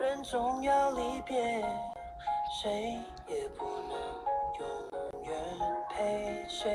[0.00, 1.36] 人总要离别，
[2.62, 2.96] 谁
[3.26, 3.98] 也不能
[4.60, 4.64] 永
[5.24, 5.34] 远
[5.90, 6.70] 陪谁，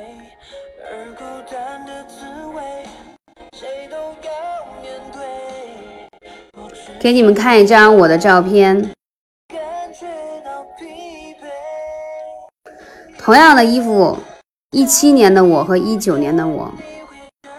[0.91, 2.61] 而孤单的滋味，
[3.57, 5.21] 谁都要面对。
[6.99, 8.91] 给你们看一张我的照片，
[13.17, 14.17] 同样的衣服，
[14.71, 16.74] 一七年的我和一九年的我，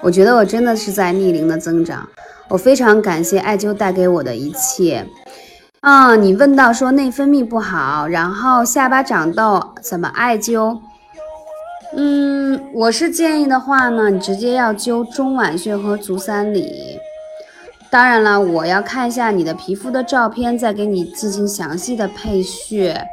[0.03, 2.07] 我觉得我真的是在逆龄的增长。
[2.51, 5.07] 我非常感谢艾灸带给我的一切。
[5.85, 10.79] 啊，你问到说内分泌不好，然后下巴长痘怎么艾灸？
[11.95, 16.99] 嗯，我是建议的话呢，你直接要灸中脘穴和足三里。
[17.91, 23.07] 当然了，我要看一下你的皮肤的照片，再给你进行详细的配穴。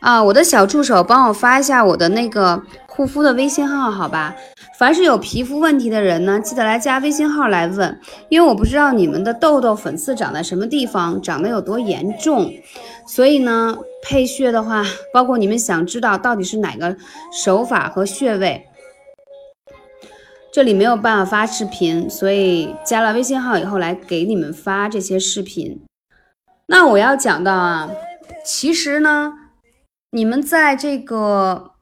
[0.00, 4.34] 啊，我的小助手帮我发一下我的那个护肤的微信号，好吧？
[4.78, 12.48] 凡是有皮肤问题的人呢，记得来加微信号来问，因为我不知道你们的痘痘、粉刺长在什么地方，长得有多严重，
[13.04, 16.96] 所以呢，配穴的话，包括你们想知道到底是哪个
[17.32, 18.68] 手法和穴位，
[20.52, 25.82] 这里没有办法发视频，所以加了微信号以后来给你们发这些视频。
[26.66, 27.90] 那我要讲到啊，
[28.44, 29.32] 其实呢。
[30.10, 31.72] 你们在这个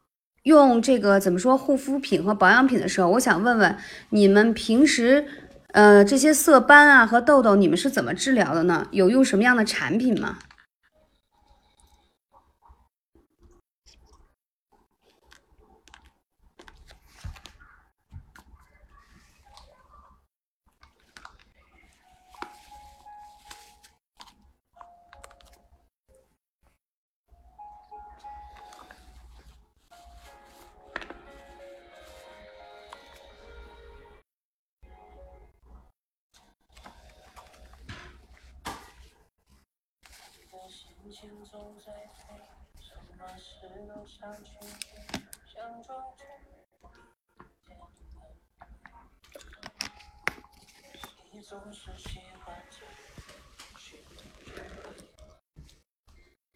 [0.47, 3.77] 用这个怎么说护肤品和保养品的时候，我想问问
[4.11, 5.27] 你们平时
[5.73, 8.87] 呃这些色斑啊和痘痘，你们是怎么治疗的呢？
[8.93, 10.39] 有用什么样的产品吗？
[41.11, 41.93] 情总在，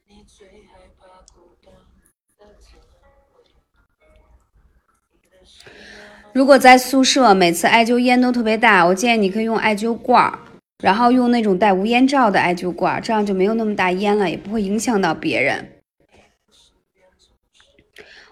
[0.06, 0.24] 你，
[6.32, 10.38] 如果在宿舍每次艾灸烟都特别大，我建议你可以用艾灸罐，
[10.80, 15.72] 然后用那种带无烟罩的艾灸罐，这样就没有那么大烟了，也不会影响到别人。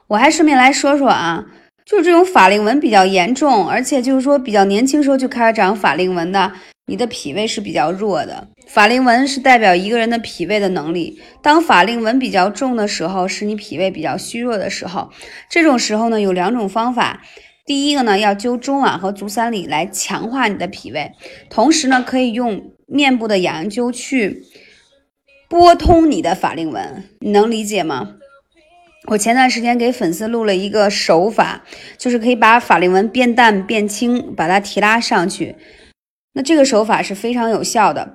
[0.07, 1.44] 我还顺便来说说啊，
[1.84, 6.53] 就是这种法令纹比较严重，而且就是说比较年轻时候就开始长法令纹的，
[6.86, 8.49] 你的脾胃是比较弱的。
[8.66, 15.11] 法令纹是代表一个人的脾胃的能力，当法令纹比较重的时候，是你脾胃比较虚弱的时候。
[15.51, 17.22] 这种时候呢，有两种方法。
[17.68, 21.12] 第一个呢，要灸中脘和足三里来强化你的脾胃，
[21.50, 24.42] 同时呢，可以用面部的养阳灸去
[25.50, 28.14] 拨通你的法令纹，你能理解吗？
[29.08, 31.62] 我前段时间给粉丝录了一个手法，
[31.98, 35.56] 就是可以把法令纹变淡变轻，把它提拉上去。
[36.32, 38.14] 那这个手法是非常有效的。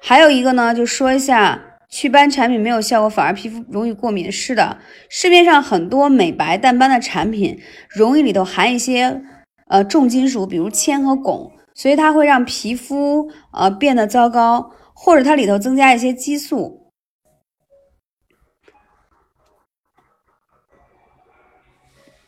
[0.00, 4.32] 还有一个呢，就说一下祛斑产品没有效果，反而皮肤容易过敏。
[4.32, 4.78] 是的，
[5.08, 9.22] 市面上很多美白淡斑的产品，容易里头含一些
[9.68, 16.90] 呃重金属，比如铅和汞，所以它会让皮肤呃变得糟糕，或者它里头增加一些激素。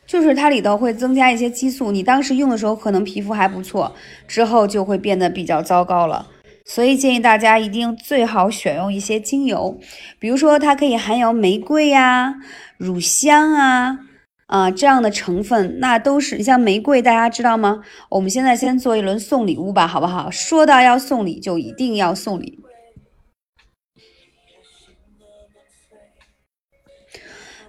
[0.05, 3.93] 就是它里头会增加一些激素，你当时用的时候可能皮肤还不错，
[4.29, 6.25] 之后就会变得比较糟糕了。
[6.69, 9.79] 所以建议大家一定最好选用一些精油，
[10.19, 12.35] 比如说它可以含有玫瑰呀、
[12.77, 13.99] 乳香啊
[14.47, 17.83] 啊这样的成分，那都是你像玫瑰，大家知道吗？
[18.09, 20.29] 我们现在先做一轮送礼物吧，好不好？
[20.29, 22.59] 说到要送礼，就一定要送礼。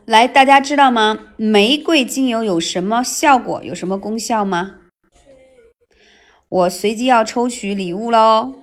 [0.04, 1.34] 来，大家知道吗？
[1.36, 3.62] 玫瑰精油有什么效果？
[3.62, 4.74] 有什么功效吗？
[6.48, 8.54] 我随机要抽取礼物喽！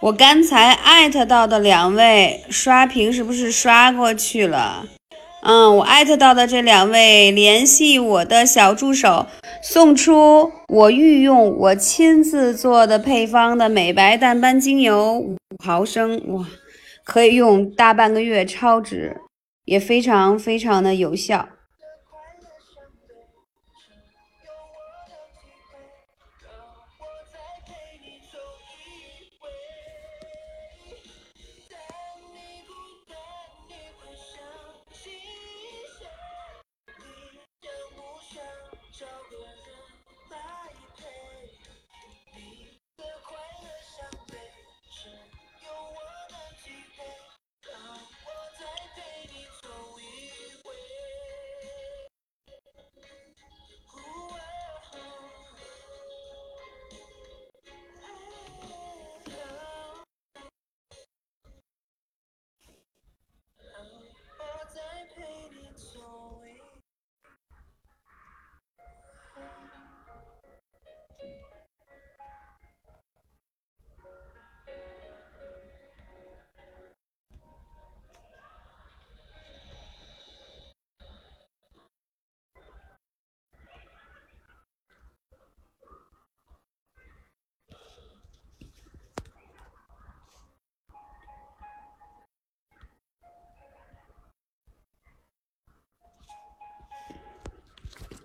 [0.00, 4.86] 我刚才艾特到的两位刷屏是不是刷过去了？
[5.42, 9.26] 嗯，我艾特到的这两位联系我的小助手，
[9.60, 16.46] 送出我御用、我亲自做的配方的美白淡斑精油五毫升，哇，
[17.04, 19.20] 可以用大半个月，超值，
[19.64, 21.48] 也非常非常的有效。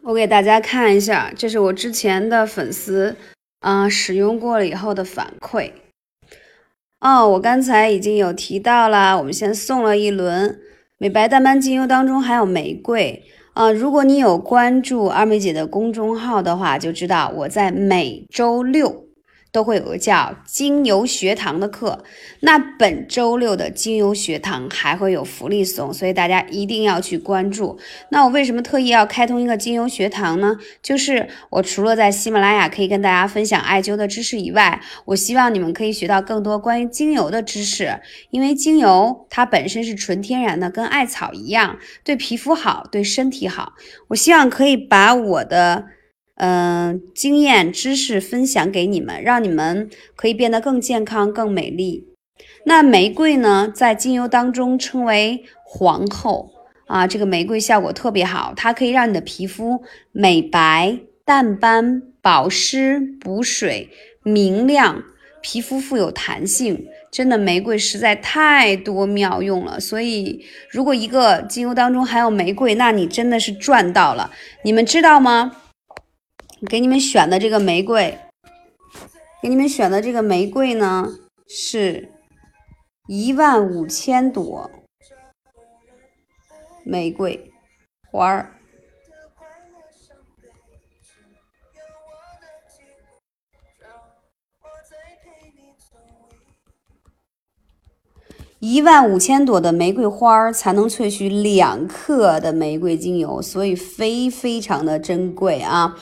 [0.05, 3.15] 我给大家看一下，这是我之前的粉丝，
[3.61, 5.71] 啊，使用过了以后的反馈。
[6.99, 10.59] 哦，我刚才已经有提到了，我们先送了一轮
[10.97, 13.23] 美白淡斑精油，当中含有玫瑰。
[13.53, 19.02] 啊，如果你有关注二妹姐的公众号的话，就知道我在每周六。
[19.53, 22.03] 都会有个叫精油学堂的课，
[22.39, 27.77] 那本周六的精油学堂还会有福利送，所以大家一定要去关注。
[28.09, 30.57] 那我为什么特意要开通一个精油学堂呢？
[30.81, 38.01] 就是我除了在喜马拉雅可以跟大家分享艾灸的知识以外，我希望你们可以学到更多关于精油的知识，
[38.31, 43.73] 因为精油它本身是纯天然的，跟艾草一样，对皮肤好，对身体好。
[44.07, 45.85] 我希望可以把我的。
[46.35, 52.07] 嗯，经验知识分享给你们，让你们可以变得更健康、更美丽。
[52.65, 56.51] 那玫瑰呢，在精油当中称为皇后
[56.87, 63.89] 啊，这个玫瑰效果特别好，它可以让你的皮肤美白、淡斑、保湿、补水、
[64.23, 65.03] 明亮，
[65.41, 66.87] 皮肤富有弹性。
[67.11, 69.79] 真的，玫瑰实在太多妙用了。
[69.79, 74.31] 所以，如果一个精油当中含有玫瑰，那你真的是赚到了。
[74.63, 75.57] 你们知道吗？
[76.69, 78.17] 给你们选的这个玫瑰，
[79.41, 81.09] 给你们选的这个玫瑰呢，
[81.47, 82.09] 是
[83.07, 84.71] 一万五千朵
[86.85, 87.51] 玫瑰
[88.09, 88.53] 花儿，
[98.59, 105.97] 一万五千朵的玫瑰花儿才能萃取两克的玫瑰精油，所以非非常的珍贵啊。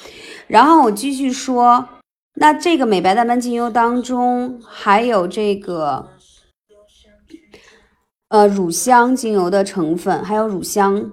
[0.52, 1.88] 然后我继续说，
[2.34, 6.10] 那这个美白淡斑精油当中还有这个，
[8.28, 11.10] 呃，乳香精油的成分，还有乳香。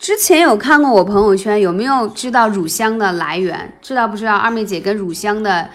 [0.00, 3.78] 之前有看过我朋友圈，有没有知道乳香的来源？
[3.80, 5.70] 知道不知道二妹姐跟乳香的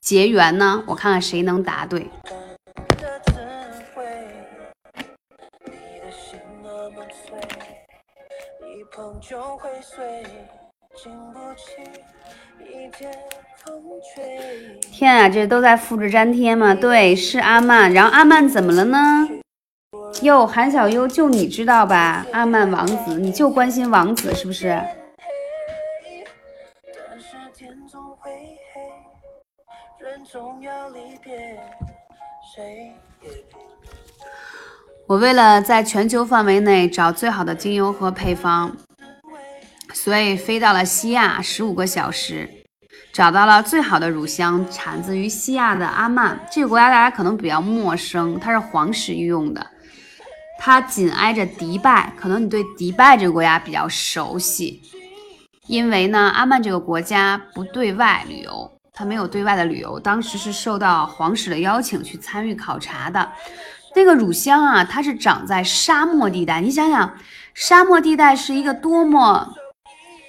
[0.00, 0.82] 结缘呢？
[0.84, 2.10] 我看看谁能答对。
[8.90, 10.24] 碰就会碎
[14.92, 16.74] 天啊，这都在复制粘贴吗？
[16.74, 17.92] 对，是阿曼。
[17.92, 19.28] 然后阿曼怎么了呢？
[20.22, 22.26] 哟，韩小优，就你知道吧？
[22.32, 24.80] 阿曼王子，你就关心王子是不是？
[35.06, 38.76] 我为了在全球范围内找最好的精油和配方。
[39.94, 42.48] 所以飞到了西亚十五个小时，
[43.12, 49.66] 找到了最好的乳香，产自于西亚的阿曼这个国家，大家可能比较陌生，它是皇室御用的，
[50.58, 54.82] 它紧挨着迪拜，可能你对迪拜这个国家比较熟悉，
[55.66, 63.32] 因为呢，阿曼这个国家不对外旅游，它没有对外的旅游，当时是受到皇室的邀请去参与考察的。
[63.96, 67.14] 那个乳香啊，它是长在沙漠地带，你想想，
[67.54, 69.54] 沙漠地带是一个多么。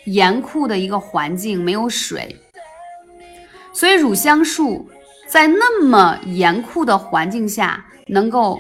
[0.06, 2.36] 严酷的一个环境，没有水，
[3.74, 4.90] 所以乳香树
[5.28, 8.60] 在那么严酷的环境下能够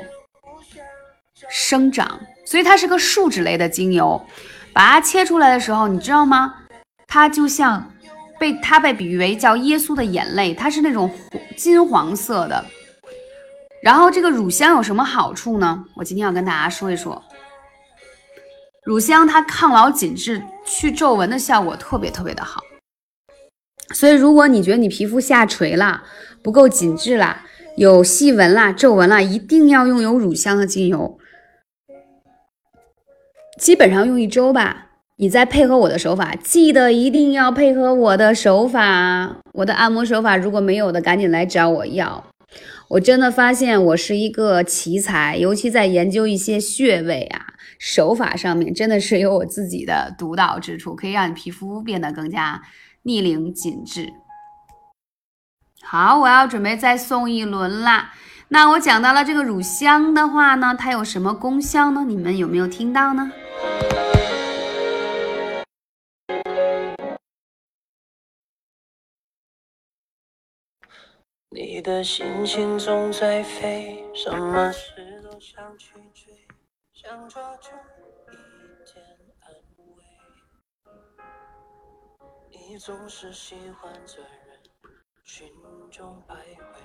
[1.49, 4.21] 生长，所以它是个树脂类的精油。
[4.71, 6.53] 把它切出来的时候，你知道吗？
[7.07, 7.91] 它就像
[8.37, 11.11] 被它被比喻为叫耶稣的眼泪，它是那种
[11.57, 12.63] 金黄色的。
[13.81, 15.83] 然后这个乳香有什么好处呢？
[15.95, 17.21] 我今天要跟大家说一说。
[18.83, 22.61] 乳香它抗老紧致、去皱纹的效果特别特别的好。
[23.91, 26.03] 所以如果你觉得你皮肤下垂了、
[26.43, 27.43] 不够紧致啦、
[27.75, 31.17] 有细纹啦、皱纹啦，一定要用有乳香的精油。
[33.57, 39.37] 基本上用一周吧，你再配合我的手法，记得一定要配合我的手法。
[39.53, 42.23] 我的按摩手法如果没有的，赶紧来找我要。
[42.89, 47.48] 我真的发现我是一个奇才，尤其在研究一些穴位啊、
[47.79, 52.61] 手法上面，真的是有我自己的独到之处，可以让你皮肤变得更加
[53.03, 54.13] 逆龄紧致。
[55.81, 58.13] 好，我要准备再送一轮啦。
[58.49, 62.03] 那我讲到了这个乳香的话呢，它有什么功效呢？
[62.03, 63.31] 你们有没有听到呢？
[71.51, 76.33] 你的心情总在飞，什么事都想去追，
[77.01, 77.69] 想抓住
[78.29, 78.35] 一
[78.93, 79.01] 点
[79.39, 79.47] 安
[79.95, 80.03] 慰。
[82.51, 84.59] 你总是喜欢在人
[85.23, 85.47] 群
[85.89, 86.75] 中徘徊，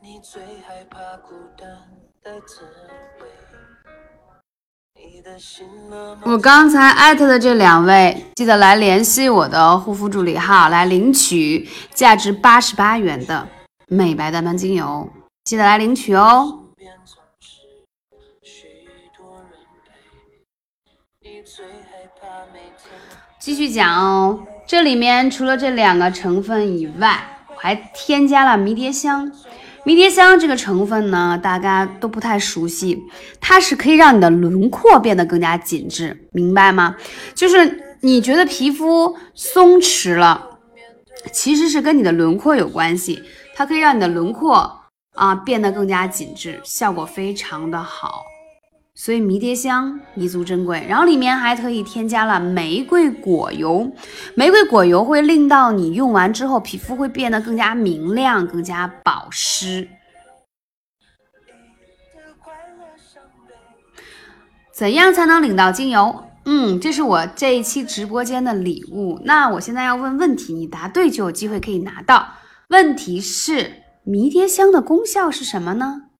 [0.00, 1.68] 你最害怕孤单
[2.22, 2.62] 的滋
[3.20, 3.26] 味。
[6.24, 13.48] 我刚才艾特的这两位，记得来联系我的护肤助理号，来领取价值八十八元的
[13.88, 15.10] 美白淡斑精油，
[15.42, 16.60] 记得来领取哦。
[23.44, 24.38] 继续讲哦，
[24.68, 27.18] 这里面除了这两个成分以外，
[27.48, 29.32] 我还添加了迷迭香。
[29.82, 33.02] 迷迭香这个成分呢，大家都不太熟悉，
[33.40, 36.94] 它是可以让你的轮廓变得更加紧致，明白吗？
[37.34, 40.60] 就是你觉得皮肤松弛了，
[41.32, 43.20] 其实是跟你的轮廓有关系，
[43.56, 44.82] 它可以让你的轮廓
[45.16, 48.22] 啊变得更加紧致，效果非常的好。
[48.94, 53.90] 所以迷迭香弥足珍贵，然后里面还特意添加了玫瑰果油，
[54.34, 59.88] 玫瑰果油会令到你用完之后皮肤会变得更加明亮、更加保湿。
[64.74, 66.24] 怎样才能领到精油？
[66.44, 69.20] 嗯，这是我这一期直播间的礼物。
[69.24, 72.34] 那我现在要问问题，你答对就有机会可以拿到。
[72.68, 76.11] 问题是迷迭香的功效是什么呢？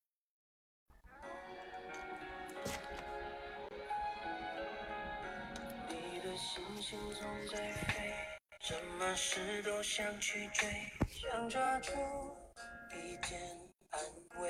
[9.82, 10.68] 想去追，
[11.10, 11.90] 想抓住
[12.92, 13.40] 一点
[13.90, 14.00] 安
[14.40, 14.48] 慰。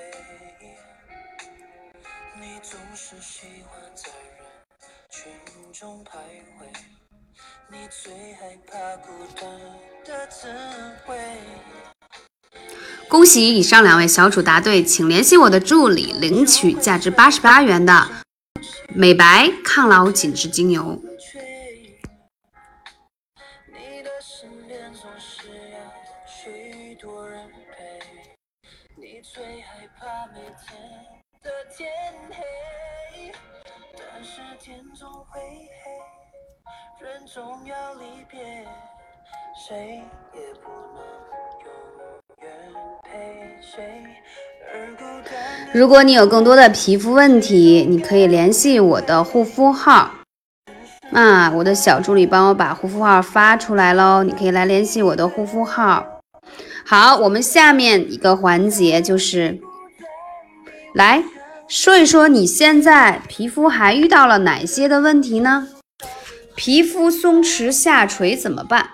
[2.38, 4.44] 你总是喜欢在人
[5.10, 5.32] 群
[5.72, 6.18] 中徘
[6.58, 6.66] 徊，
[7.70, 9.10] 你最害怕孤
[9.40, 9.50] 单
[10.04, 10.48] 的滋
[11.08, 11.38] 味。
[13.08, 18.10] 恭喜以上两位小主答对，请联系我的助理领取价值八十八元的
[18.94, 21.02] 美白抗老紧致精油。
[34.64, 35.40] 天总会
[37.00, 38.38] 黑，人总要离别，
[39.58, 40.00] 谁
[40.32, 41.02] 也不能
[41.64, 41.68] 永
[42.42, 42.48] 远
[43.02, 43.10] 陪
[43.60, 43.82] 谁
[45.74, 50.12] 如果你有更多的皮肤问题，你可以联系我的护肤号。
[51.12, 56.20] 啊我的小助理帮我把护肤号发出来喽，你可以来联系我的护肤号。
[56.86, 59.60] 好，我们下面一个环节就是
[60.94, 61.24] 来
[61.74, 65.68] 说一说你现在皮肤还遇到了哪些的问题呢？
[66.54, 68.90] 皮肤松弛下垂怎么办？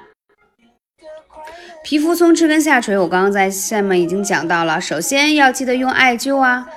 [1.82, 4.80] 皮肤松弛跟下垂，我刚刚在下面已经讲到了。
[4.80, 6.68] 首先要记得用艾灸啊，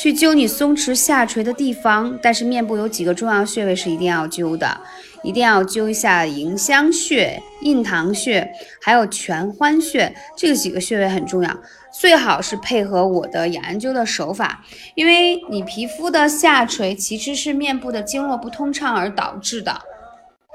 [0.00, 2.16] 去灸你松弛下垂的地方。
[2.22, 4.80] 但是面部有几个重要穴位是一定要灸的，
[5.24, 8.48] 一定要灸一下迎香穴、印堂穴，
[8.80, 11.50] 还有全欢穴，这几个穴位很重要。
[11.98, 19.80] 最好是配合我的研究的手法，因为你皮肤的下垂其实是面部的经络不通畅而导致的。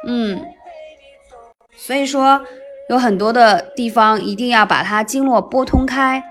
[0.08, 0.46] 嗯，
[1.76, 2.42] 所以说。
[2.90, 6.22] 有很多的地方一定要把它经络拨通开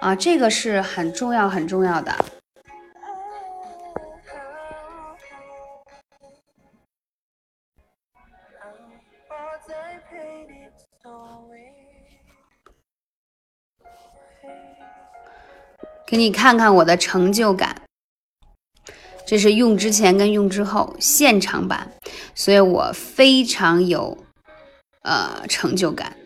[0.00, 2.12] 啊，这个是很重要很重要的。
[16.10, 17.82] 给你看看我的成就感。
[19.24, 21.92] 这是用之前跟用之后现场版，
[22.34, 24.18] 所以我非常有
[25.02, 26.16] 呃成就感。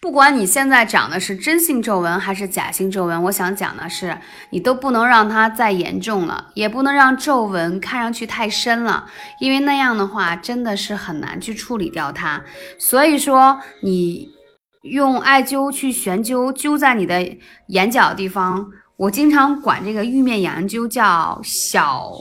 [0.00, 4.16] 不管你现在长的是真性皱纹还是假性皱纹，我想讲的是，
[4.50, 9.06] 你都不能让它再严重了，也不能让皱纹看上去太深了，
[9.40, 12.40] 因为那样的话真的是很难去处理掉它。
[12.78, 14.28] 所以说，你
[14.82, 17.36] 用艾灸去悬灸，灸在你的
[17.66, 22.12] 眼角地方，我经常管这个玉面阳灸叫小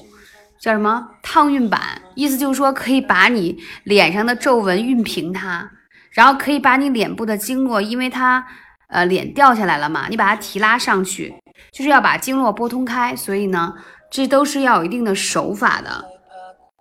[0.59, 5.69] 叫什么烫熨板，意思就是说可以把你脸上的皱纹熨平它。
[6.17, 8.43] 然后可以把你脸部的经络，因为它
[8.87, 11.35] 呃脸掉下来了嘛，你把它提拉上去，
[11.71, 13.15] 就是要把经络拨通开。
[13.15, 13.75] 所以呢，
[14.09, 16.05] 这都是要有一定的手法的，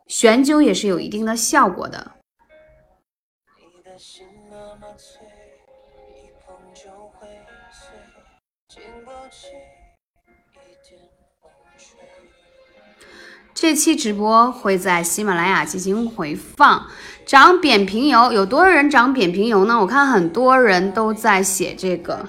[0.07, 2.13] 悬灸也是有一定的效果的。
[13.53, 16.87] 这期直播会在喜马拉雅进行回放。
[17.27, 19.77] 长扁平疣，有多少人长扁平疣呢？
[19.81, 22.25] 我看很多人都在写这个。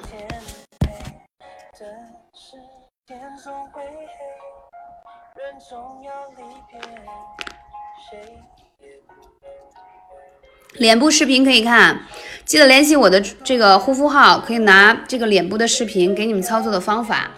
[10.79, 12.01] 脸部视频可以看，
[12.43, 17.29] 记得联系我的这个护肤号，可以拿这个脸部的视频给你们操作的方法。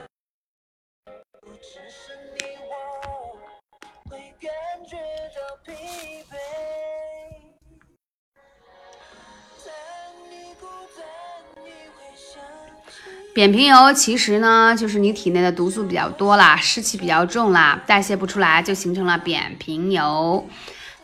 [13.40, 20.46] 扁平疣其实呢，就是你体内的毒素比较多啦，湿气比较重啦，代谢不出来，就形成了扁平疣。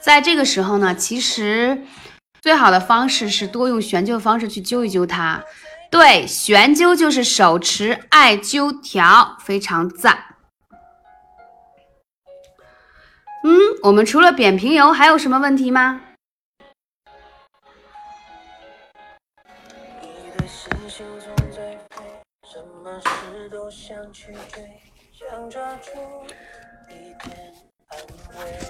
[0.01, 1.83] 在这个时候呢，其实
[2.41, 5.41] 最好的方式是多用悬灸的方式去灸一灸它。
[5.89, 10.35] 对，悬灸就是手持艾灸条，非常赞。
[13.45, 16.01] 嗯，我们除了扁平疣还有什么问题吗？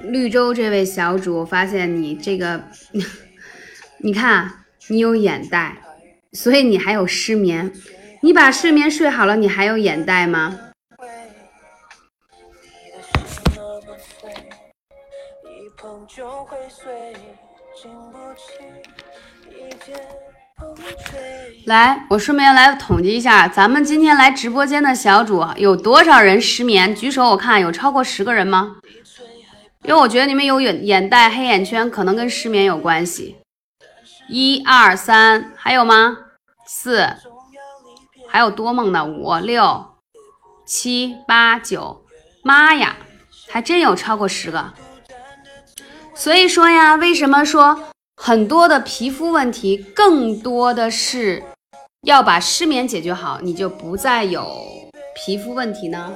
[0.04, 2.64] 绿洲这位小主，我发现你这个，
[4.00, 5.78] 你看你有眼袋，
[6.34, 7.72] 所以你还有失眠。
[8.22, 10.60] 你把睡眠睡好了，你还有眼袋吗？
[21.66, 26.96] 来，我顺便来统计一下，咱们今天来直播间的小主有多少人失眠？
[26.96, 28.76] 举手，我看有超过十个人吗？
[29.84, 33.38] 因为我觉得你们有眼眼袋、黑眼圈，可能跟失眠有关系。
[34.30, 36.18] 一二三，还有吗？
[36.68, 37.08] 四，
[38.30, 39.86] 还有多梦的五六
[40.66, 42.06] 七八九，
[42.44, 42.96] 妈呀，
[43.50, 44.74] 还真有超过十个。
[46.14, 51.44] 所以说呀，为什么说很多的皮肤问题，更多的是？
[52.08, 54.62] 要把失眠解决好，你就不再有
[55.16, 56.14] 皮肤问题呢。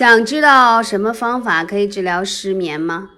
[0.00, 3.10] 想知道什么方法可以治疗失眠吗？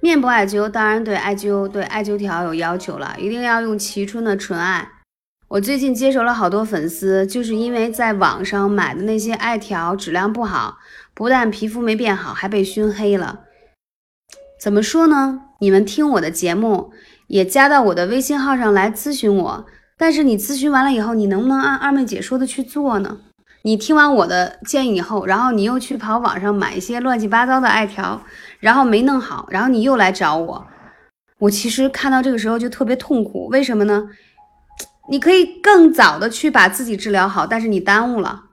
[0.00, 4.88] 面部艾灸当然对艾灸对艾灸条有要求了，一定要用蕲春的纯艾。
[5.48, 10.78] 我最近接手了好多粉丝，就是因为在网上买的那些艾条质量不好，
[11.12, 13.40] 不但皮肤没变好，还被熏黑了。
[14.60, 15.40] 怎么说呢？
[15.58, 16.92] 你们听我的节目，
[17.26, 19.66] 也加到我的微信号上来咨询我，
[19.98, 23.18] 但是你咨询完了以后，你能不能按二妹姐说的去做呢？
[23.62, 28.22] 你听完我的建议以后，然后你又去跑网上买一些乱七八糟的艾条，
[28.58, 30.66] 然后没弄好，然后你又来找我。
[31.38, 34.08] 我其实看到这个时候就特别痛苦，为什么呢？
[35.08, 38.44] 你可以更早的去把自己治疗好，但是你耽误了。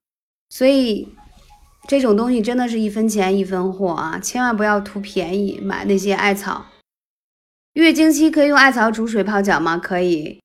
[0.49, 1.13] 所以
[1.87, 6.65] 这种东西真的是一分钱一分货啊，千万不要图便宜买那些艾草。
[7.73, 9.77] 月经期可以用艾草煮水泡脚吗？
[9.77, 10.41] 可以。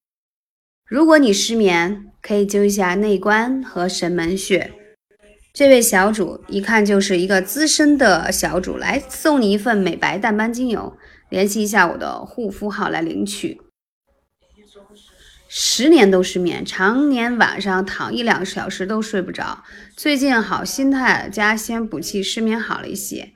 [0.87, 4.73] 如果你失眠，可以灸一下内关和神门穴。
[5.53, 10.97] 这位小主一看就是一个资深的小主，来送你一份美白淡斑精油，
[11.29, 13.61] 联系一下我的护肤号来领取。
[15.55, 19.63] 十年都失眠，常年晚上躺一两个小时都睡不着。
[19.95, 23.33] 最近好，心态加先补气，失眠好了一些。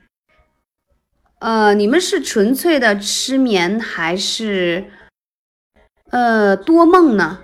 [1.37, 4.85] 呃，你们是纯粹的失眠还是
[6.09, 7.43] 呃多梦呢？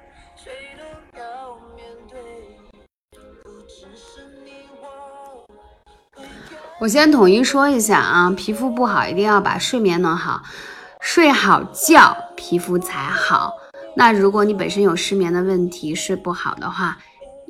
[0.43, 2.19] 谁都要面对
[6.79, 10.41] 我先统一说一下啊，皮肤不好一定要把睡眠弄好，
[10.99, 13.53] 睡好觉皮肤才好。
[13.95, 16.97] 那如果你本身有失眠的问题，睡不好的话，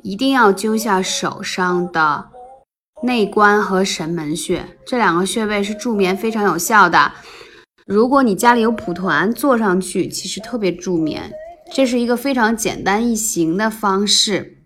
[0.02, 2.28] 一定要灸下手上的
[3.02, 7.12] 内关和神门穴，这两个穴位是助眠非常有效的。
[7.86, 11.32] 如果你家里有蒲团，坐上去其实特别助眠，
[11.74, 14.58] 这是一个非常简单易行的方式。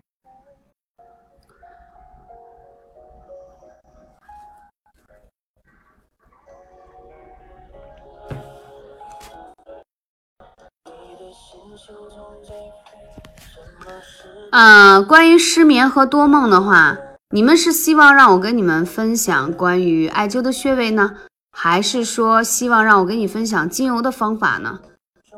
[14.51, 16.97] 嗯，关于失眠和多梦的话，
[17.29, 21.17] 你们是希望让我跟你们分享关于艾灸的穴位呢，
[21.51, 24.79] 还是说希望让我跟你分享精油的方法呢？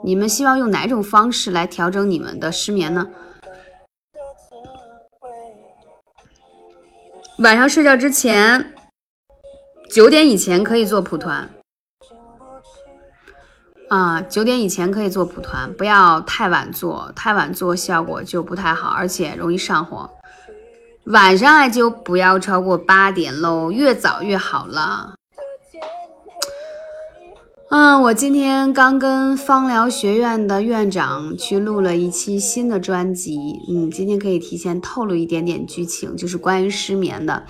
[0.04, 3.08] 你们希望用哪种方式来调整你们的失眠呢？
[7.39, 8.74] 晚上睡觉之前，
[9.91, 11.50] 九点以前可以做蒲团。
[13.89, 20.10] 啊，九点以前可以做蒲团，不要太晚做，太晚做效果就不太好，而且容易上火。
[21.06, 25.16] 晚上艾灸不要超过八点喽，越早越好了。
[27.72, 33.38] 嗯，我今天刚跟芳疗学院的院长去录了一期新的专辑，
[33.70, 37.43] 嗯，今天可以提前透露一点点剧情，就是关于失眠的。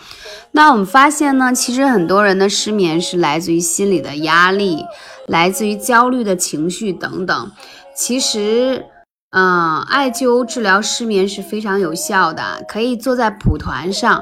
[0.52, 4.84] 那我们发现呢，其实很多人的失眠是来自于心理的压力，
[5.28, 7.52] 来自于焦虑的情绪等等。
[7.96, 8.88] 其实，
[9.32, 14.22] 嗯，艾灸治疗失眠是非常有效的，可以坐在蒲团上，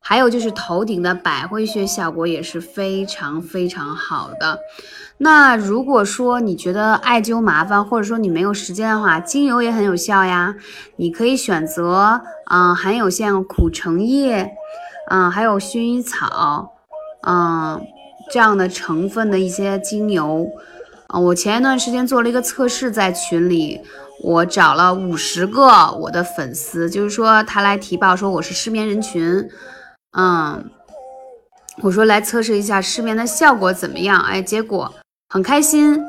[0.00, 4.60] 还有就是头顶的百会穴效果也是非常非常好的。
[5.18, 10.54] 那如果说你觉得艾灸麻烦，或者说你没有时间的话，精油也很有效呀。
[10.96, 14.50] 你可以选择，嗯，含有像苦橙叶，
[15.10, 16.72] 嗯，还有薰衣草，
[17.26, 17.80] 嗯，
[18.30, 20.46] 这样的成分的一些精油。
[21.06, 23.80] 啊，我前一段时间做了一个测试，在群里，
[24.22, 29.48] 我找了五十个我的粉丝，就是说他来提报说我是失眠人群，
[30.18, 30.68] 嗯，
[31.82, 34.20] 我说来测试一下失眠的效果怎么样？
[34.20, 34.92] 哎，结果。
[35.28, 36.00] 很开心，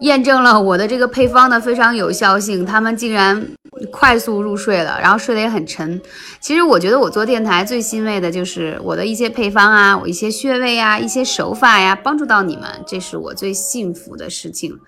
[0.00, 3.46] 验证了我的这个配方的非常有效性，他们竟然
[3.90, 6.00] 快速入睡了，然后睡得也很沉。
[6.40, 14.78] 其实我觉得我做电台最欣慰的就是我的一些配方啊，我一些穴位呀，一些手法呀，帮助到你们，这是我最幸福的事情。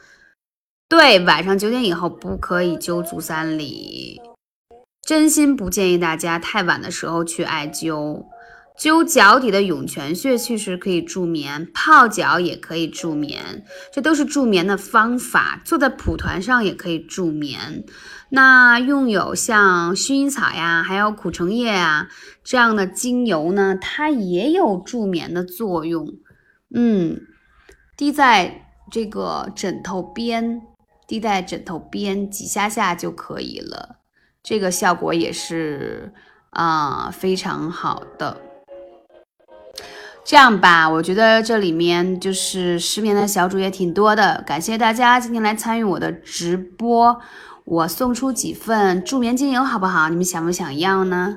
[0.89, 4.21] 对，晚上九点以后不可以灸足三里，
[5.07, 8.25] 真心不建议大家太晚的时候去艾灸。
[8.79, 15.61] 灸脚底的涌泉穴确实可以助眠，泡脚也可以助眠，这都是助眠的方法。
[15.65, 17.85] 坐在蒲团上也可以助眠。
[18.31, 22.09] 那用有像薰衣草呀，还有苦橙叶啊
[22.43, 26.09] 这样的精油呢，它也有助眠的作用。
[26.75, 27.21] 嗯，
[27.97, 30.63] 滴在这个枕头边，
[31.07, 34.01] 滴在枕头边几下下就可以了。
[34.43, 36.13] 这个效果也是
[36.51, 38.41] 啊非常好的。
[40.25, 47.21] 这样吧，我觉得这里面就是失眠的小主也挺多的，感谢大家今天来参与我的直播，
[47.65, 50.09] 我送出几份助眠精油好不好？
[50.09, 51.37] 你们想不想要呢？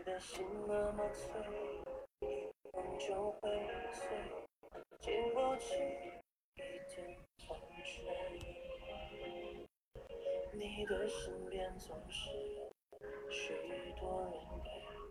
[0.00, 1.30] 你的心那么脆，
[2.20, 3.50] 一碰就会
[3.92, 4.08] 碎，
[4.98, 5.74] 经不起
[6.54, 7.92] 一点风吹。
[10.54, 12.30] 你的身边总是
[13.28, 13.52] 许
[14.00, 14.32] 多人
[14.64, 15.09] 陪。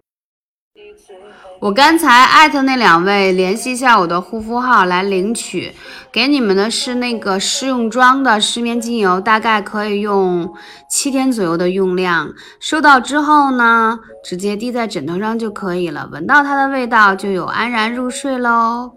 [1.60, 5.74] 我刚才艾特那两位，联系一下我的护肤号来领取，
[6.12, 10.54] 给你们的是那个试用装的失眠精油，大概可以用
[10.90, 12.32] 七天左右的用量。
[12.62, 18.92] 收到之后呢，直接滴在枕头上就可以了，闻到它的味道就有安然入睡喽，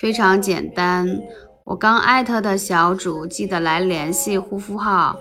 [0.00, 1.20] 非常简单。
[1.62, 5.16] 我刚艾特的小主，记得来联系护肤号。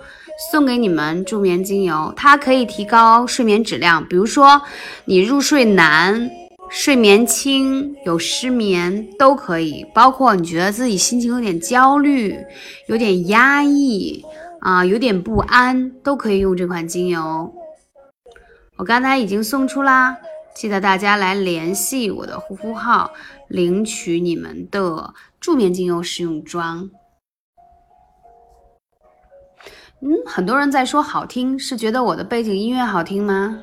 [0.52, 4.06] 送给你们助眠精油，它可以提高睡眠质量。
[4.08, 4.62] 比如说
[5.06, 6.30] 你入睡难、
[6.70, 9.86] 睡眠轻、有失眠都可以。
[9.94, 12.36] 包括你觉得自己心情有点焦虑、
[12.88, 14.24] 有点压抑
[14.60, 17.54] 啊、有点不安，都可以用这款精油。
[18.78, 20.18] 我刚才已经送出啦，
[20.56, 23.12] 记得大家来联系我的护肤号，
[23.50, 26.90] 领取你们的助眠精油试用装。
[30.06, 33.58] 嗯，很多人在说好听，是觉得我的背景音乐好听吗？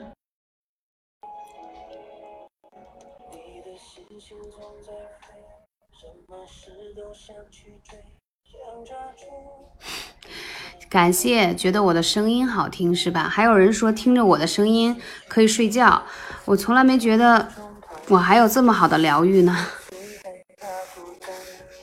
[10.88, 13.24] 感谢，觉得我的声音好听是吧？
[13.24, 16.03] 还有人说听着我的声音可以睡觉，
[16.47, 17.47] 我从来没觉得
[18.09, 19.55] 我还有这么好的疗愈呢。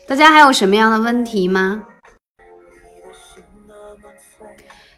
[0.07, 1.85] 大家还有什么样的问题吗？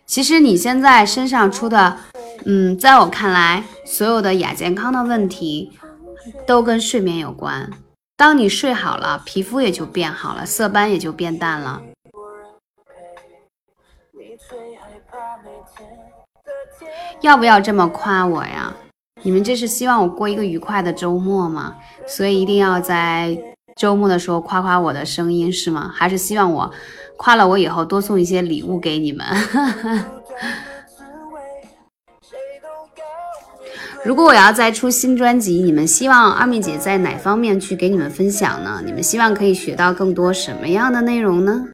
[0.10, 1.96] 其实你现在身上出的，
[2.44, 5.72] 嗯，在我看来，所有的亚健康的问题
[6.48, 7.70] 都跟睡眠有关。
[8.18, 11.84] 当你睡好了，皮肤也就变好了，色斑也就变淡了。
[17.22, 18.76] 要不要这么夸我呀？
[19.22, 21.76] 你们这是希望我过一个愉快的周末吗？
[22.08, 23.38] 所以一定要在
[23.80, 25.90] 周末的时候夸夸我的声音是吗？
[25.96, 26.70] 还是希望我？
[27.16, 29.26] 夸了我以后，多送一些礼物给你们。
[34.04, 38.82] 如果我要再出新专辑，你们希望二妹姐在哪方面去给你们分享呢？
[38.86, 41.70] 你们希望可以学到更多什么样的内容呢？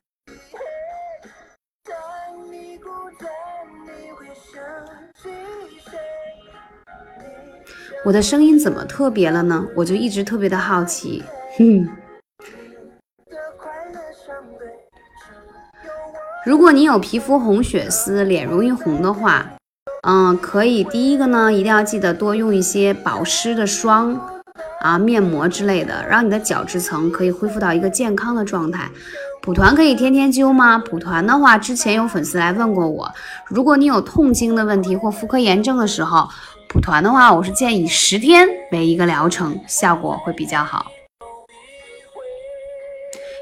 [8.06, 9.66] 我的声音怎么特别了呢？
[9.76, 11.24] 我就一直特别的好奇。
[11.60, 11.90] 嗯。
[16.46, 19.46] 如果你有皮肤红血丝，脸容易红的话，
[20.04, 24.20] 嗯，可以第一个呢，一定要记得多用一些保湿的霜
[24.80, 28.88] 啊、面膜之类的，让你的角质层可以恢复到一个健康的状态。
[29.42, 30.78] 蒲团可以天天灸吗？
[30.78, 33.12] 蒲团的话，之前有粉丝来问过我，
[33.48, 36.30] 如果你有痛经的问题或妇科炎症的时候，
[36.70, 40.92] 蒲团的话，我是建议十天为一个疗程，效果会比较好。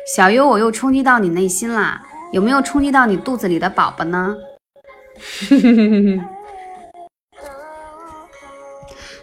[0.06, 2.04] 小优，我又冲击到你内心啦。
[2.32, 4.36] 有没有冲击到你肚子里的宝宝呢？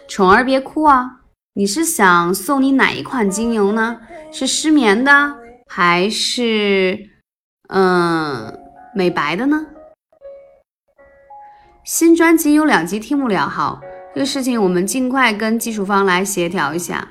[0.07, 1.21] 宠儿别哭啊！
[1.53, 4.01] 你是想送你哪一款精油呢？
[4.31, 5.35] 是失眠的，
[5.67, 7.09] 还是
[7.67, 8.57] 嗯
[8.95, 9.67] 美白的呢？
[11.83, 13.81] 新专辑有两集听不了，好，
[14.15, 17.09] 这个事情我们尽快跟技术方来协调一下。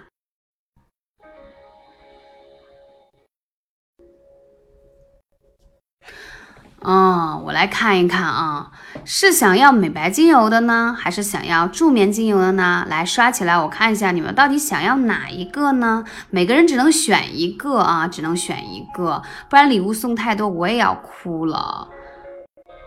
[6.83, 8.71] 哦，我来看一看啊，
[9.05, 12.87] 是想要美白精油的呢，还是想要助眠精油的呢？
[12.89, 16.03] 来刷起来，我看一下你们到底想要哪一个呢？
[16.31, 21.87] 每个人只能选一个啊，只能选一个，不然礼物送太多我也要哭了。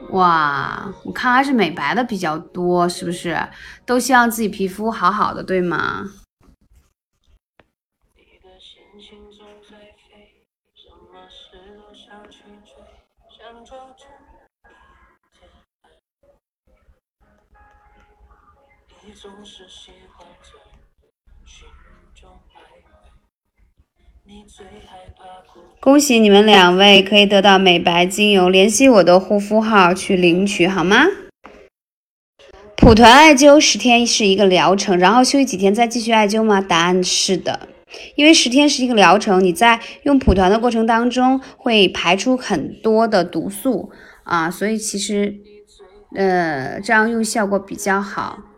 [0.10, 3.38] 哇，我看还是美白的比较多，是不是？
[3.86, 6.04] 都希望自己皮肤好好的，对吗？
[25.80, 31.06] 恭喜你们两位可以得到美白精油，联系我的护肤号去领取好吗？
[32.76, 36.60] 蒲团艾灸十天是一个疗程，然后休息几天再继续艾灸吗？
[36.60, 37.70] 答案是的，
[38.16, 43.92] 因为十天是一个疗程，你在用蒲团的过程当中会排出很多的毒素
[44.24, 45.36] 啊，所以其实
[46.16, 48.53] 呃这样用效果比较好。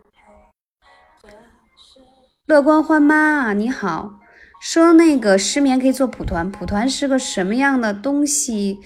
[2.46, 4.20] 乐观欢妈，你好，
[4.60, 8.78] 说那个失眠可以做蒲团，蒲团是个什么样的东西？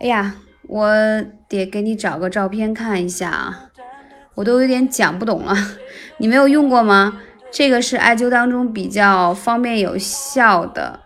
[0.00, 0.34] 哎呀，
[0.66, 0.90] 我
[1.48, 3.70] 得给你找个照片看一下啊，
[4.34, 5.54] 我都有点讲不懂了。
[6.18, 7.20] 你没有用过吗？
[7.52, 11.02] 这个是艾灸当中比较方便有效的，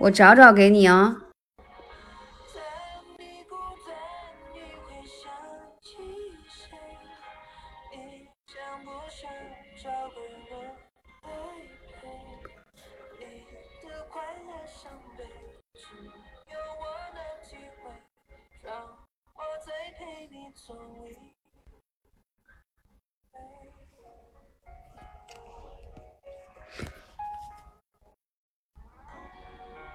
[0.00, 1.16] 我找找给你啊。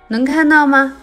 [0.10, 0.94] 能看到吗？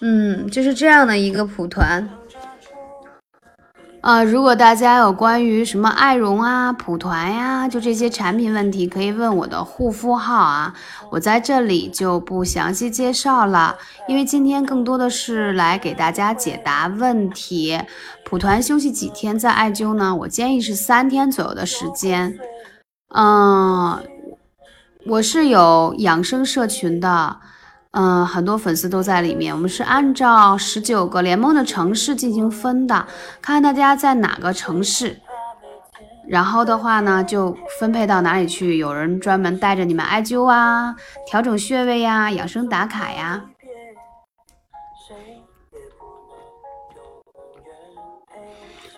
[0.00, 2.08] 嗯，就是这样的一个蒲团。
[4.02, 10.74] 啊，如果大家有关于什么艾绒啊、蒲团呀，就这些产品问题，可以问我的护肤号啊，
[11.10, 17.80] 我在这里就不详细介绍了，因为今天更多的是来给大家解答问题。
[18.26, 20.14] 蒲团休息几天再艾灸呢？
[20.14, 22.38] 我建议是三天左右的时间。
[23.16, 24.02] 嗯，
[25.06, 27.36] 我是有养生社群的。
[27.96, 29.54] 嗯，很多粉丝都在里面。
[29.54, 33.06] 我们是按照十九个联盟的城市进行分的，
[33.40, 35.20] 看大家在哪个城市，
[36.26, 38.78] 然后的话呢，就分配到哪里去。
[38.78, 43.44] 有人专门带着你们艾灸啊，调整穴位呀，养生打卡呀。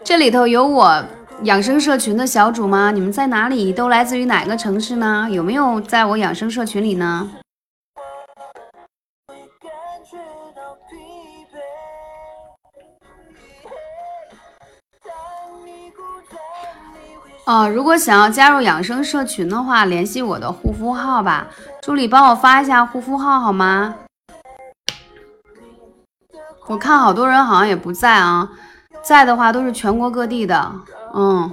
[0.02, 1.04] 这里头有我
[1.42, 2.90] 养生社群的小主吗？
[2.90, 3.72] 你们在哪里？
[3.72, 5.28] 都来自于哪个城市呢？
[5.30, 7.30] 有没有在我养生社群里呢？
[17.44, 21.46] 哦，如果想要加入养生社群的话，联系我的护肤号吧。
[21.82, 23.94] 助理帮我发一下护肤号好吗？
[26.66, 28.50] 我看好多人好像也不在啊，
[29.00, 30.72] 在的话都是全国各地的，
[31.16, 31.50] 嗯。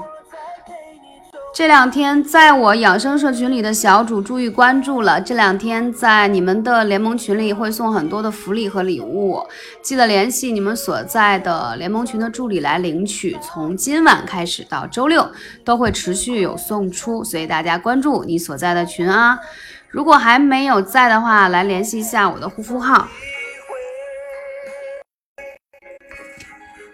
[1.56, 5.22] 这两天在我养生社群里的小主注意关注了。
[5.22, 9.40] 这两天在你们的联盟群里会送很多的福利和礼物，
[9.84, 13.38] 记得联系你们所在的联盟群的助理来领取。
[13.40, 15.31] 从今晚开始到周六
[15.64, 19.38] 都会持续有送出，所以大家关注你所在的群啊。
[19.91, 23.07] 如果还没有在的话，来联系一下我的护肤号。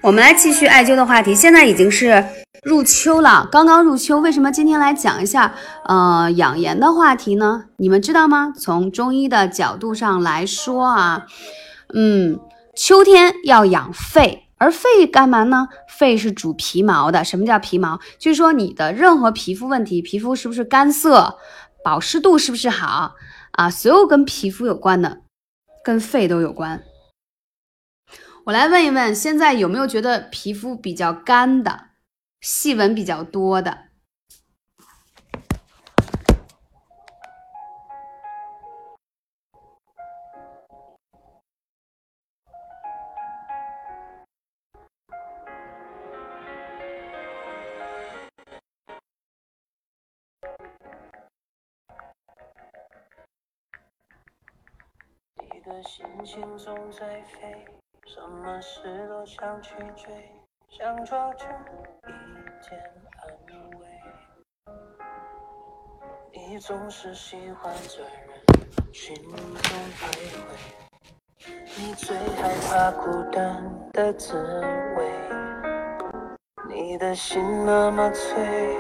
[0.02, 2.22] 我们来继续艾灸的话题，现在已经是。
[2.64, 5.56] 入秋了，刚刚入秋，为什么今天来讲一下
[5.86, 7.66] 呃养颜的话题呢？
[7.78, 8.54] 你们知道吗？
[8.58, 11.26] 从中医的角度上来说啊，
[11.94, 12.40] 嗯，
[12.76, 15.70] 秋天要养肺，而肺干嘛呢？
[15.88, 17.24] 肺是主皮毛的。
[17.24, 18.00] 什么叫皮毛？
[18.18, 21.38] 就是说你的任何皮肤问题，皮肤是不是干涩，
[21.84, 23.16] 保湿度是不是好
[23.54, 23.70] 啊？
[23.70, 25.20] 所有跟皮肤有关的，
[25.84, 26.84] 跟肺都有关。
[28.46, 31.89] 我来问一问，现在有没有觉得皮肤比较干的？
[32.42, 33.90] 细纹比较多的，
[55.36, 57.66] 你的心情总在飞，
[58.06, 60.32] 什么事都想去追。
[60.72, 61.46] 想抓住
[62.60, 62.82] 一点
[63.22, 63.24] 安
[63.80, 63.86] 慰。
[66.34, 68.04] 你总是喜欢在
[68.54, 68.60] 人
[68.92, 70.04] 群中徘徊，
[71.78, 73.64] 你最害怕孤单
[73.94, 74.36] 的滋
[74.98, 75.10] 味。
[76.70, 78.76] 你的心那么脆，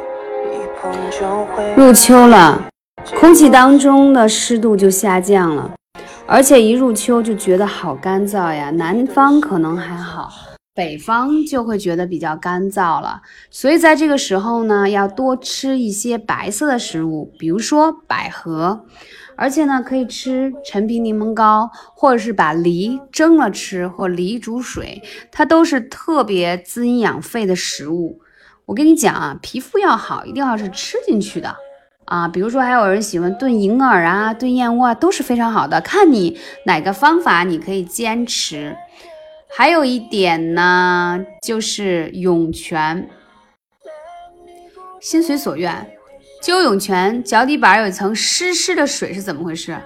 [0.51, 1.73] 一碰就会。
[1.75, 2.69] 入秋了，
[3.19, 5.71] 空气当中的湿度就下降了，
[6.27, 8.69] 而且一入秋就觉得好干燥呀。
[8.71, 10.29] 南方可能还好。
[10.79, 18.85] 北方就会觉得比较干燥了，所以在这个时候呢，要多吃一些白色的食物，比如说百合，
[19.35, 25.03] 而且呢，可以吃陈皮柠檬膏，或者是把梨蒸了吃，或梨煮水，
[25.33, 28.21] 它都是特别滋阴养肺的食物。
[28.65, 31.53] 我跟你讲啊，皮肤要好，一定要是吃进去的
[32.05, 32.25] 啊。
[32.29, 38.77] 比如说，还有人喜欢炖银耳啊，炖燕窝啊，都是非常好的，看你哪个方法你可以坚持。
[39.51, 43.09] 还有一点呢，就是涌泉，
[45.01, 45.89] 心随所愿。
[46.41, 49.77] 灸涌泉，脚底板有一层湿湿的水是怎么回事？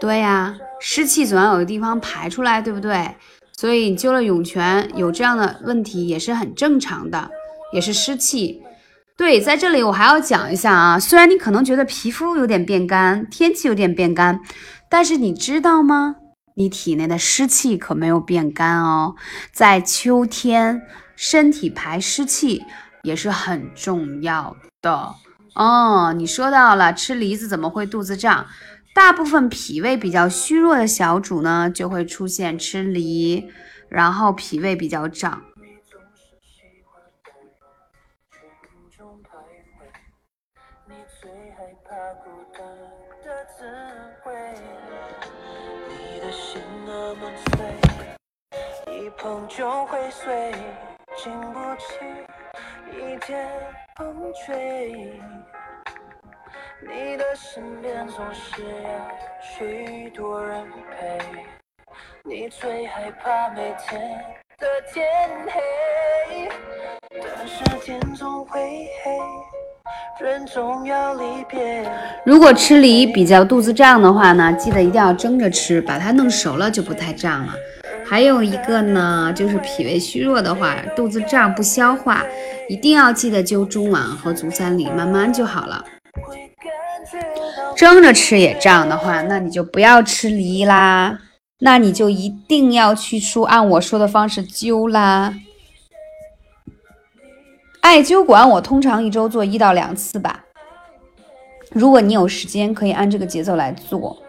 [0.00, 3.14] 对呀，湿气总要有个地方排出来，对不对？
[3.56, 7.30] 所以你灸了涌泉，有这样的问题也是很正常的，
[7.72, 8.62] 也是湿气。
[9.16, 14.40] 对，在这里我还要讲一下啊，虽然你可能觉得皮肤有点变干，天气有点变干，
[14.90, 16.16] 但是你知道吗？
[16.54, 19.16] 你体内的湿气可没有变干哦，
[19.52, 20.82] 在秋天，
[21.16, 22.62] 身体排湿气
[23.02, 25.14] 也是很重要的
[25.54, 26.12] 哦。
[26.16, 28.46] 你说到了吃梨子怎么会肚子胀？
[28.94, 33.48] 大部分脾胃比较虚弱的小主呢，就会出现吃梨，
[33.88, 35.42] 然后脾胃比较胀。
[49.24, 50.52] 脆，一碰就会碎，
[51.16, 52.04] 经不起
[52.92, 53.48] 一点
[53.96, 54.14] 风
[54.44, 55.18] 吹。
[56.82, 59.08] 你的身边总是要
[59.40, 61.18] 许多人陪，
[62.22, 63.98] 你最害怕每天
[64.58, 65.06] 的天
[65.48, 66.48] 黑，
[67.10, 68.60] 但是天总会
[69.02, 71.90] 黑，人总要离别。
[72.26, 77.54] 如果吃梨比较肚子胀的话呢，记得一定要蒸着吃，把它弄熟了就不太胀了。
[78.06, 82.22] 还有一个呢，就是脾胃虚弱的话，肚子胀不消化，
[82.68, 85.84] 一定要记得灸中脘和足三里，慢慢就好了。
[87.76, 91.18] 蒸着吃也胀的话，那你就不要吃梨啦，
[91.60, 95.34] 那你就一定要去梳，按我说的方式灸啦。
[97.80, 100.44] 艾灸馆我通常一周做一到两次吧，
[101.72, 104.23] 如果你有时间，可以按这个节奏来做。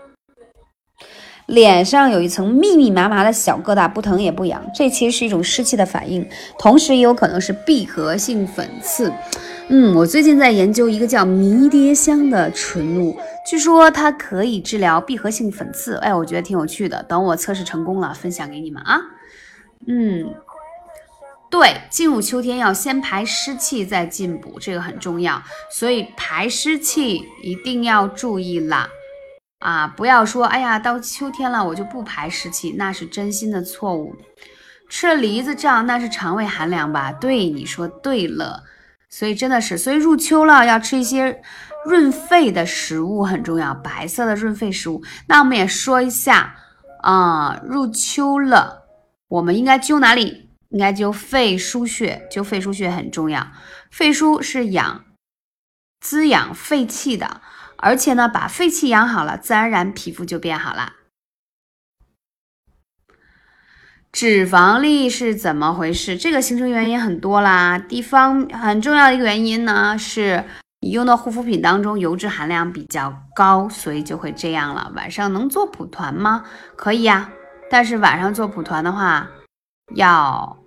[1.48, 6.28] 脸上有一层密密麻麻的小疙瘩，不疼也不痒，这其实是一种湿气的反应，
[6.58, 9.12] 同时也有可能是闭合性粉刺。
[9.68, 13.18] 嗯，我最近在研究一个叫迷迭香的纯露，
[13.48, 15.96] 据说它可以治疗闭合性粉刺。
[15.98, 17.02] 哎，我觉得挺有趣的。
[17.04, 19.00] 等我测试成功了，分享给你们啊。
[19.88, 20.34] 嗯，
[21.50, 25.42] 对，进入秋天要先排湿气再进补，这个很重要。
[25.72, 28.88] 所以排湿气一定要注意啦。
[29.66, 34.16] 啊，不要说，哎呀，到秋天了我就不排湿气，那是真心的错误。
[34.88, 37.12] 吃了梨子胀，那是肠胃寒凉吧？
[37.12, 38.64] 对，你说对了。
[39.10, 41.42] 所以真的是，所以入秋了要吃一些
[41.84, 45.04] 润肺的食物很重要，白色的润肺食物。
[45.28, 46.56] 那我们也说一下
[47.02, 48.84] 啊，入秋了，
[49.30, 50.48] 我们应该灸哪里？
[50.70, 53.48] 应该灸肺腧穴，灸肺腧穴很重要。
[53.90, 55.06] 肺腧是养
[56.00, 57.42] 滋养肺气的，
[57.78, 60.94] 而且呢，把肺气养好了，自然而然皮肤就变好了。
[64.12, 66.18] 脂肪粒是怎么回事？
[66.18, 70.46] 这个形成原因很多啦，地方很重要的一个原因呢，是
[70.80, 74.90] 你用的护肤品当中油脂含量比较高，所以就会这样了。
[74.96, 76.46] 晚上能做蒲团吗？
[76.78, 77.30] 可以呀，
[77.70, 79.28] 但是晚上做蒲团的话，
[79.96, 80.58] 要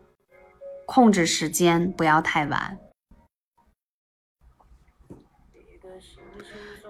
[0.85, 2.77] 控制时间，不要太晚。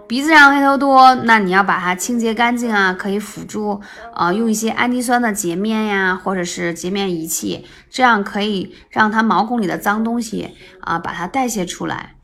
[0.09, 3.79] 鼻子上黑头多，那你要把它清洁干净啊，可以辅助
[4.15, 12.15] 啊、用一些氨基酸的洁面呀，或者是洁面仪器，这样可以让它毛孔里的脏东西啊、把它代谢出来。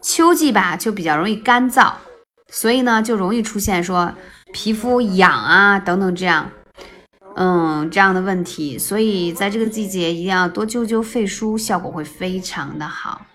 [0.00, 1.92] 秋季吧就比较容易干燥，
[2.48, 4.14] 所以呢就容易出现说
[4.54, 6.50] 皮肤痒啊等等这样，
[7.36, 8.78] 嗯这样的问题。
[8.78, 13.26] 所以在这个季节一定要多灸灸肺腧，效果会非常的好。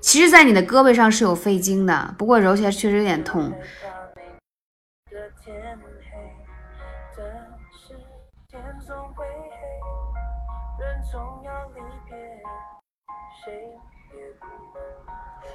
[0.00, 3.52] 其实，在你的胳膊上是有肺经的，不过揉起来确实有点痛。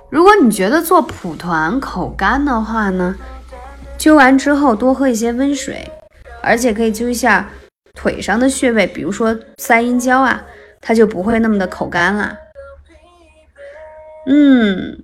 [0.10, 3.16] 如果你觉得做蒲团口干的话呢，
[3.98, 5.92] 灸完之后多喝一些温水，
[6.42, 7.50] 而且可以灸一下
[7.94, 10.46] 腿上的穴位，比如说三阴交啊，
[10.80, 12.38] 它就不会那么的口干了。
[14.26, 15.04] 嗯，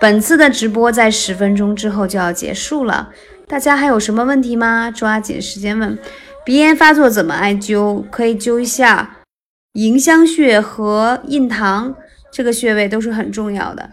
[0.00, 3.10] 本次的直播在十分钟之后就要结束了，
[3.46, 4.90] 大家还有什么问题吗？
[4.90, 5.98] 抓紧时间问。
[6.44, 8.02] 鼻炎发作怎么艾灸？
[8.10, 9.18] 可以灸一下
[9.74, 11.94] 迎香穴和印堂
[12.32, 13.90] 这个穴位都是很重要的。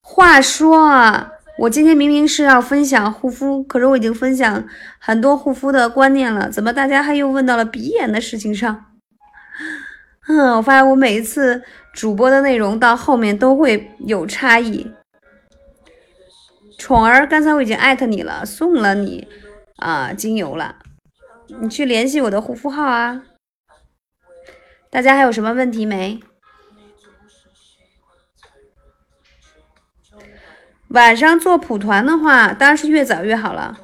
[0.00, 4.66] 话说啊，我今天明明是要分享护肤，可是我已经分享
[4.98, 8.85] 很多护肤的观念了，怎么大家还又问到了鼻炎的事情上？
[10.28, 11.62] 嗯，我发现我每一次
[11.92, 14.90] 主播的内容到后面都会有差异。
[16.78, 19.26] 宠儿，刚才我已经艾特你了，送了你
[19.76, 20.76] 啊精油了，
[21.60, 23.22] 你去联系我的护肤号啊。
[24.90, 26.20] 大家还有什么问题没？
[30.88, 33.78] 晚上做蒲团的话，当然是越早越好了。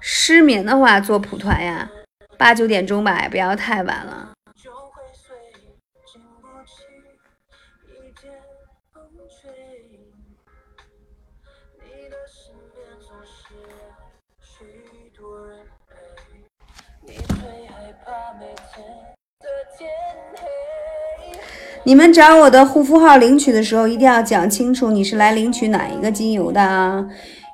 [0.00, 1.90] 失眠的话，做蒲团呀，
[2.36, 4.30] 八九点钟吧，也不要太晚了。
[11.76, 13.54] 你的身边总是
[14.40, 15.58] 许多人
[15.88, 15.94] 陪，
[17.00, 18.84] 你最害怕每天
[19.40, 19.48] 的
[19.78, 19.88] 天
[20.34, 20.42] 黑。
[21.84, 27.06] 你们找我的护肤号领取的时候，一定要讲清楚你是来领取哪一个精油的啊，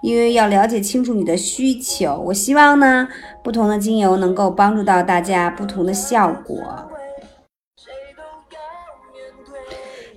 [0.02, 2.16] 因为要了解清楚你的需求。
[2.26, 3.08] 我希望呢，
[3.42, 6.56] 不同的精油能够帮助到大家不同的效果。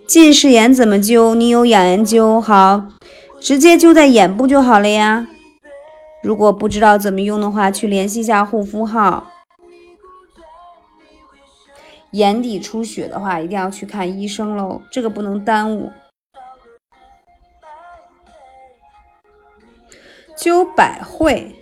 [0.08, 1.34] 近视眼怎么灸？
[1.36, 2.86] 你有养颜灸好，
[3.40, 5.28] 直接灸在眼部就好了呀。
[6.22, 9.32] 如果不知道怎么用的话，去联系一下护肤号。
[12.12, 15.92] 眼底出血的话，一定要去看医生喽，这个不能耽误。
[20.44, 21.56] 灸百会，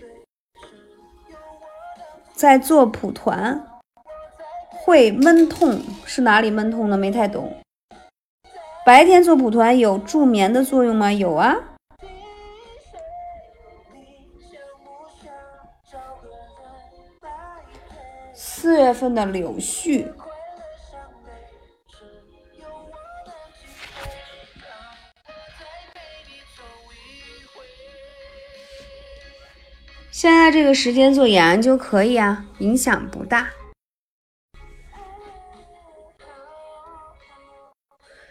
[2.33, 3.63] 在做蒲团，
[4.71, 6.97] 会闷痛，是哪里闷痛呢？
[6.97, 7.55] 没太懂。
[8.83, 11.13] 白天做蒲团有助眠的作用吗？
[11.13, 11.57] 有啊。
[18.33, 20.11] 四月份的柳絮。
[30.21, 33.47] 现在这个时间做眼安灸可以啊，影响不大。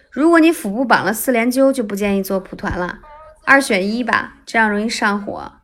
[0.08, 3.00] 如果你腹部绑了四连灸，就不建议做蒲团了，
[3.44, 5.59] 二选一吧，这样容易上火。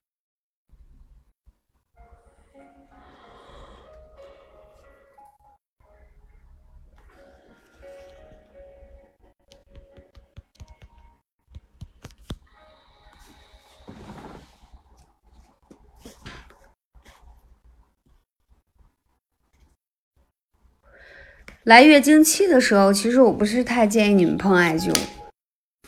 [21.66, 24.96] 来月经期的时候，其实我不是太建议你们碰艾灸，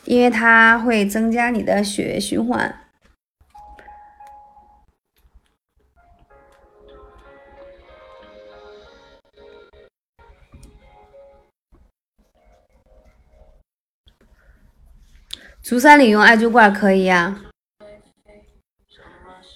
[0.03, 2.81] 因为它会增加你的血液循环。
[15.61, 17.39] 足三里用艾灸罐可以呀，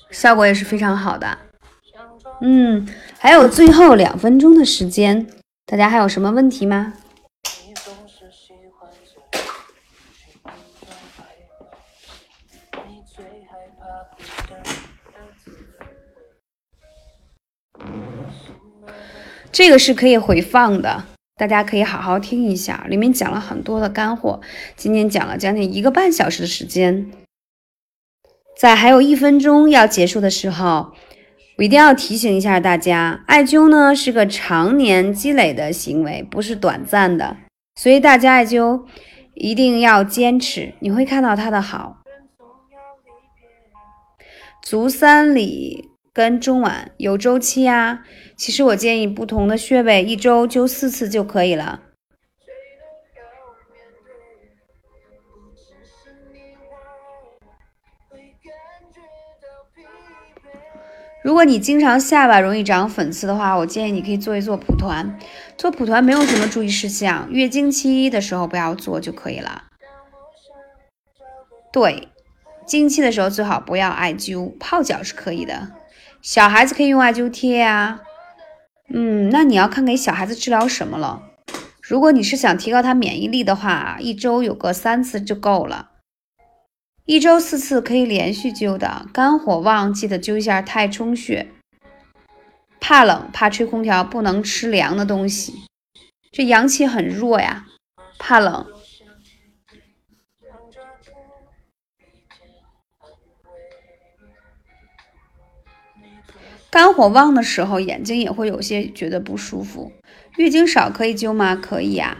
[0.10, 1.38] 效果也是非常好的。
[2.40, 2.88] 嗯，
[3.20, 5.28] 还有最后两分钟的时间。
[5.65, 6.94] 大家还有什么问题吗？
[19.52, 24.41] 这个是可以回放的，大家可以好好听一下，里面讲了很多的干货。
[24.76, 27.11] 今天讲了将近一个半小时的时间，
[28.57, 30.94] 在还有一分钟要结束的时候。
[31.56, 37.38] 我一定要提醒一下大家，艾灸呢是个常年积累的行为，不是短暂的，
[37.76, 38.84] 所以大家艾灸
[39.36, 41.98] 一定要坚持，你会看到它的好。
[44.64, 48.00] 足三里跟中脘有周期啊，
[48.36, 51.82] 其实我建议不同的穴位一周灸四次就可以了。
[61.24, 65.18] 如果你经常下巴容易长粉刺的话，我建议你可以做一做蒲团。
[65.58, 69.64] 做蒲团没有什么注意事项，月经期的时候不要做就可以了。
[71.72, 72.10] 对，
[72.66, 75.70] 经期的时候最好不要艾灸，泡脚是可以的。
[76.22, 78.02] 小孩子可以用艾灸贴呀。
[78.94, 81.24] 嗯，那你要看给小孩子治疗什么了。
[81.82, 85.91] 如果你是想提高他免疫力的话，一周有个三次就够了。
[87.06, 91.50] 一周四次可以连续灸的，肝火旺记得灸一下太冲穴。
[92.80, 95.66] 怕冷怕吹空调，不能吃凉的东西。
[96.32, 97.66] 这阳气很弱呀，
[98.18, 98.66] 怕冷。
[106.70, 109.92] 肝火旺的时候，眼睛也会有些觉得不舒服。
[110.38, 111.54] 月经少可以灸吗？
[111.56, 112.18] 可以呀，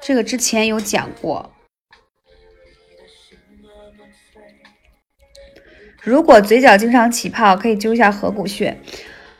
[0.00, 1.53] 这个之前有讲过。
[6.04, 8.78] 如果嘴角经常起泡，可以揪一下合谷穴。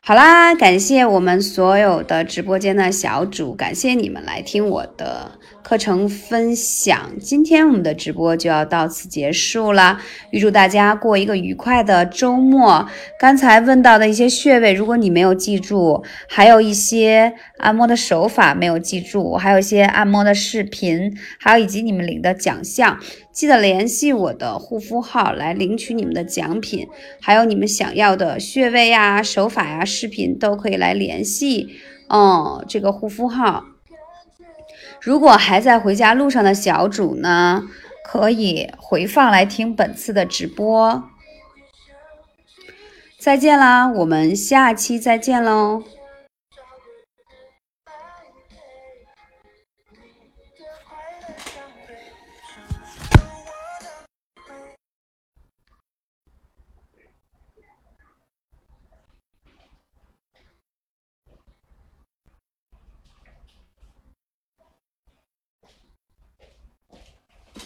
[0.01, 5.33] 好啦，感谢我们所有的直播间的小主，感谢你们来听我的。
[5.75, 9.99] 课程分享，今天我们的直播就要到此结束了。
[10.31, 12.89] 预祝大家过一个愉快的周末。
[13.19, 23.01] 刚才问到的一些穴位，如果你没有记住，还有一些按摩的手法没有记住，还有一些按摩的视频，还有以及你们领的奖项，
[23.33, 26.87] 记得联系我的护肤号来领取你们的奖品。
[27.21, 31.71] 还有你们想要的穴位呀、手法呀、视频都可以来联系，
[32.07, 33.65] 嗯，这个护肤号。
[35.05, 37.63] 如果还在回家路上的小主呢，
[38.05, 41.05] 可以回放来听本次的直播。
[43.19, 45.83] 再见啦，我们下期再见喽。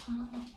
[0.09, 0.48] 嗯